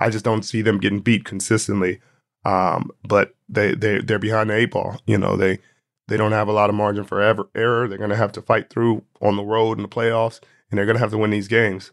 I 0.00 0.08
just 0.08 0.24
don't 0.24 0.42
see 0.42 0.62
them 0.62 0.78
getting 0.78 1.00
beat 1.00 1.24
consistently. 1.24 2.00
Um, 2.44 2.90
but 3.06 3.34
they 3.48 3.74
they 3.74 3.98
they're 3.98 4.18
behind 4.18 4.50
the 4.50 4.54
eight 4.54 4.70
ball. 4.70 5.00
You 5.06 5.18
know 5.18 5.36
they 5.36 5.58
they 6.08 6.16
don't 6.16 6.32
have 6.32 6.48
a 6.48 6.52
lot 6.52 6.70
of 6.70 6.76
margin 6.76 7.04
for 7.04 7.20
ever, 7.20 7.48
error. 7.54 7.88
They're 7.88 7.98
going 7.98 8.10
to 8.10 8.16
have 8.16 8.32
to 8.32 8.42
fight 8.42 8.70
through 8.70 9.02
on 9.20 9.36
the 9.36 9.44
road 9.44 9.78
in 9.78 9.82
the 9.82 9.88
playoffs, 9.88 10.40
and 10.70 10.78
they're 10.78 10.86
going 10.86 10.96
to 10.96 11.00
have 11.00 11.10
to 11.10 11.18
win 11.18 11.30
these 11.30 11.48
games. 11.48 11.92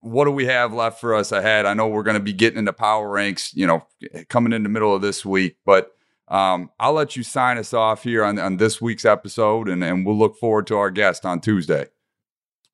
What 0.00 0.24
do 0.24 0.30
we 0.30 0.46
have 0.46 0.72
left 0.72 1.00
for 1.00 1.14
us 1.14 1.32
ahead? 1.32 1.66
I 1.66 1.74
know 1.74 1.88
we're 1.88 2.02
going 2.02 2.16
to 2.16 2.22
be 2.22 2.32
getting 2.32 2.58
into 2.58 2.72
power 2.72 3.08
ranks, 3.08 3.54
you 3.54 3.66
know, 3.66 3.86
coming 4.28 4.52
in 4.52 4.62
the 4.62 4.68
middle 4.68 4.94
of 4.94 5.02
this 5.02 5.24
week, 5.24 5.56
but 5.64 5.92
um, 6.28 6.70
I'll 6.80 6.92
let 6.92 7.16
you 7.16 7.22
sign 7.22 7.56
us 7.58 7.72
off 7.72 8.02
here 8.02 8.24
on, 8.24 8.38
on 8.38 8.56
this 8.56 8.80
week's 8.80 9.04
episode, 9.04 9.68
and, 9.68 9.82
and 9.84 10.04
we'll 10.04 10.18
look 10.18 10.36
forward 10.36 10.66
to 10.68 10.76
our 10.76 10.90
guest 10.90 11.24
on 11.24 11.40
Tuesday. 11.40 11.86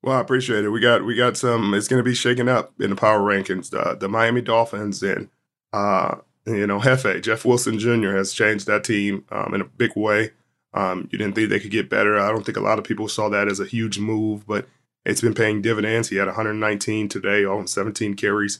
Well, 0.01 0.17
I 0.17 0.21
appreciate 0.21 0.65
it. 0.65 0.69
We 0.69 0.81
got 0.81 1.05
we 1.05 1.15
got 1.15 1.37
some. 1.37 1.73
It's 1.73 1.87
going 1.87 1.99
to 1.99 2.03
be 2.03 2.15
shaking 2.15 2.49
up 2.49 2.73
in 2.81 2.89
the 2.89 2.95
power 2.95 3.21
rankings. 3.21 3.73
Uh, 3.73 3.95
the 3.95 4.09
Miami 4.09 4.41
Dolphins 4.41 5.01
and 5.01 5.29
uh, 5.71 6.15
you 6.45 6.67
know 6.67 6.79
Hefe 6.79 7.23
Jeff 7.23 7.45
Wilson 7.45 7.79
Jr. 7.79 8.17
has 8.17 8.33
changed 8.33 8.67
that 8.67 8.83
team 8.83 9.23
um, 9.31 9.53
in 9.53 9.61
a 9.61 9.65
big 9.65 9.95
way. 9.95 10.31
Um, 10.73 11.07
you 11.11 11.17
didn't 11.17 11.35
think 11.35 11.49
they 11.49 11.59
could 11.59 11.71
get 11.71 11.89
better. 11.89 12.19
I 12.19 12.31
don't 12.31 12.45
think 12.45 12.57
a 12.57 12.61
lot 12.61 12.79
of 12.79 12.85
people 12.85 13.07
saw 13.07 13.29
that 13.29 13.47
as 13.47 13.59
a 13.59 13.65
huge 13.65 13.99
move, 13.99 14.47
but 14.47 14.67
it's 15.05 15.21
been 15.21 15.33
paying 15.33 15.61
dividends. 15.61 16.09
He 16.09 16.15
had 16.15 16.27
119 16.27 17.09
today 17.09 17.45
on 17.45 17.67
17 17.67 18.15
carries. 18.15 18.59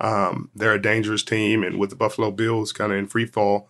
Um, 0.00 0.50
they're 0.54 0.74
a 0.74 0.82
dangerous 0.82 1.22
team, 1.22 1.62
and 1.62 1.78
with 1.78 1.90
the 1.90 1.96
Buffalo 1.96 2.30
Bills 2.30 2.72
kind 2.72 2.92
of 2.92 2.98
in 2.98 3.06
free 3.06 3.26
fall, 3.26 3.68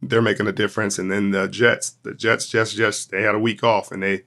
they're 0.00 0.22
making 0.22 0.46
a 0.46 0.52
difference. 0.52 0.98
And 0.98 1.10
then 1.10 1.32
the 1.32 1.48
Jets, 1.48 1.90
the 2.02 2.14
Jets 2.14 2.48
just 2.48 2.76
just 2.76 3.10
they 3.10 3.22
had 3.22 3.34
a 3.34 3.40
week 3.40 3.64
off, 3.64 3.90
and 3.90 4.02
they 4.02 4.24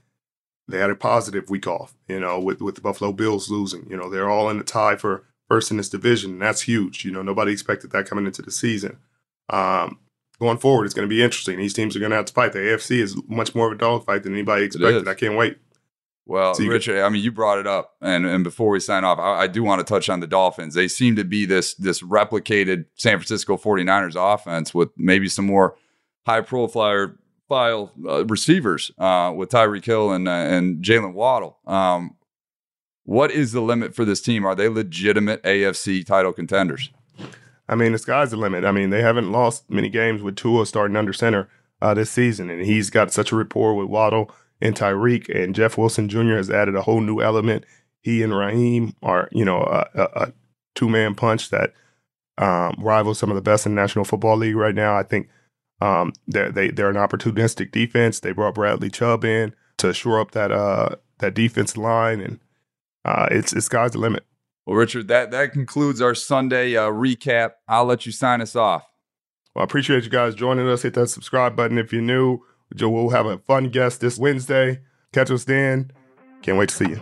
they 0.68 0.80
had 0.80 0.90
a 0.90 0.96
positive 0.96 1.50
week 1.50 1.66
off. 1.66 1.96
You 2.08 2.20
know, 2.20 2.40
with 2.40 2.62
with 2.62 2.76
the 2.76 2.82
Buffalo 2.82 3.14
Bills 3.14 3.50
losing, 3.50 3.90
you 3.90 3.98
know, 3.98 4.10
they're 4.10 4.30
all 4.30 4.50
in 4.50 4.58
the 4.58 4.64
tie 4.64 4.98
for 4.98 5.24
first 5.48 5.72
in 5.72 5.78
this 5.78 5.90
division, 5.90 6.34
and 6.34 6.42
that's 6.42 6.64
huge. 6.64 7.06
You 7.06 7.12
know, 7.12 7.22
nobody 7.22 7.54
expected 7.54 7.92
that 7.92 8.06
coming 8.06 8.26
into 8.26 8.42
the 8.42 8.52
season. 8.52 8.98
Um, 9.50 10.00
going 10.40 10.58
forward, 10.58 10.86
it's 10.86 10.94
going 10.94 11.08
to 11.08 11.14
be 11.14 11.22
interesting. 11.22 11.58
These 11.58 11.74
teams 11.74 11.96
are 11.96 12.00
going 12.00 12.12
to 12.12 12.16
have 12.16 12.26
to 12.26 12.34
fight. 12.34 12.54
The 12.54 12.60
AFC 12.60 13.00
is 13.00 13.16
much 13.28 13.54
more 13.54 13.68
of 13.68 13.74
a 13.74 13.78
dogfight 13.78 14.24
than 14.24 14.34
anybody 14.34 14.66
expected. 14.66 15.08
I 15.08 15.14
can't 15.14 15.36
wait. 15.36 15.58
Well, 16.26 16.54
so 16.54 16.64
Richard, 16.66 17.02
I 17.02 17.10
mean, 17.10 17.24
you 17.24 17.32
brought 17.32 17.58
it 17.58 17.66
up, 17.66 17.96
and 18.02 18.24
and 18.24 18.44
before 18.44 18.70
we 18.70 18.80
sign 18.80 19.04
off, 19.04 19.18
I, 19.18 19.42
I, 19.42 19.48
do 19.48 19.64
want 19.64 19.80
to 19.80 19.84
touch 19.84 20.10
on 20.10 20.20
the 20.20 20.28
Dolphins. 20.28 20.76
They 20.76 20.88
seem 20.88 21.16
to 21.16 21.24
be 21.24 21.48
this 21.48 21.74
this 21.74 22.04
replicated 22.04 22.86
San 22.94 23.18
Francisco 23.18 23.58
49ers 23.58 24.16
offense 24.16 24.72
with 24.72 24.90
maybe 24.96 25.28
some 25.28 25.48
more 25.48 25.76
high 26.28 26.42
profile 26.42 27.16
file 27.48 27.92
uh, 28.08 28.26
receivers 28.28 28.92
uh, 29.00 29.34
with 29.36 29.50
Tyreek 29.50 29.84
Hill 29.84 30.12
and 30.12 30.28
uh, 30.28 30.32
and 30.32 30.84
Jaylen 30.84 31.14
Waddle. 31.14 31.58
Um, 31.66 32.16
what 33.06 33.32
is 33.32 33.52
the 33.52 33.62
limit 33.62 33.96
for 33.96 34.06
this 34.06 34.22
team? 34.22 34.46
Are 34.46 34.54
they 34.54 34.70
legitimate 34.70 35.42
AFC 35.42 36.06
title 36.06 36.32
contenders? 36.32 36.92
I 37.70 37.76
mean, 37.76 37.92
the 37.92 38.00
sky's 38.00 38.32
the 38.32 38.38
limit. 38.38 38.66
I 38.66 38.72
mean, 38.72 38.90
they 38.90 39.02
haven't 39.02 39.32
lost 39.32 39.70
many 39.70 39.90
games 39.90 40.22
with 40.22 40.36
Tua 40.36 40.66
starting 40.66 40.98
under 40.98 41.14
center 41.14 41.48
uh, 41.82 41.94
this 41.94 42.10
season, 42.10 42.50
and 42.50 42.66
he's 42.66 42.90
got 42.90 43.12
such 43.12 43.32
a 43.32 43.36
rapport 43.36 43.76
with 43.76 43.88
Waddle 43.88 44.32
and 44.60 44.76
Tyreek, 44.76 45.30
and 45.30 45.56
Jeff 45.56 45.78
Wilson 45.78 46.10
Jr. 46.10 46.36
has 46.36 46.50
added 46.50 46.76
a 46.76 46.82
whole 46.82 47.00
new 47.00 47.22
element. 47.22 47.64
He 48.02 48.24
and 48.24 48.36
Raheem 48.36 48.96
are, 49.02 49.30
you 49.32 49.46
know, 49.46 49.60
a, 49.60 49.88
a, 49.94 50.04
a 50.16 50.34
two 50.76 50.90
man 50.90 51.16
punch 51.16 51.50
that 51.50 51.74
um, 52.38 52.76
rivals 52.80 53.20
some 53.20 53.30
of 53.30 53.36
the 53.36 53.42
best 53.42 53.66
in 53.66 53.76
the 53.76 53.82
National 53.82 54.06
Football 54.06 54.38
League 54.38 54.56
right 54.56 54.76
now. 54.76 54.98
I 54.98 55.04
think 55.04 55.30
um, 55.82 56.14
they're, 56.28 56.52
they 56.52 56.70
they're 56.70 56.90
an 56.90 56.96
opportunistic 56.96 57.72
defense. 57.72 58.20
They 58.20 58.32
brought 58.32 58.56
Bradley 58.56 58.90
Chubb 58.90 59.24
in 59.24 59.54
to 59.78 59.94
shore 59.94 60.20
up 60.20 60.32
that 60.32 60.52
uh, 60.52 60.96
that 61.20 61.34
defense 61.34 61.78
line, 61.78 62.20
and 62.20 62.40
uh, 63.06 63.28
it's 63.32 63.54
it's 63.54 63.68
sky's 63.68 63.92
the 63.92 64.00
limit. 64.00 64.26
Well, 64.70 64.78
Richard, 64.78 65.08
that 65.08 65.32
that 65.32 65.52
concludes 65.52 66.00
our 66.00 66.14
Sunday 66.14 66.78
uh, 66.78 66.92
recap. 66.92 67.54
I'll 67.68 67.86
let 67.86 68.06
you 68.06 68.12
sign 68.12 68.40
us 68.40 68.56
off. 68.56 68.86
Well, 69.56 69.64
I 69.64 69.66
appreciate 69.66 70.04
you 70.04 70.12
guys 70.12 70.36
joining 70.36 70.70
us. 70.70 70.84
Hit 70.84 70.94
that 70.94 71.08
subscribe 71.08 71.56
button 71.56 71.80
if 71.80 71.92
you're 71.92 72.04
new. 72.04 72.42
Joe, 72.76 72.92
we'll 72.92 73.10
have 73.10 73.26
a 73.26 73.40
fun 73.40 73.70
guest 73.70 74.00
this 74.00 74.20
Wednesday. 74.20 74.82
Catch 75.12 75.32
us 75.32 75.46
then. 75.46 75.90
Can't 76.44 76.60
wait 76.60 76.70
to 76.70 76.76
see 76.76 76.88
you. 76.88 77.02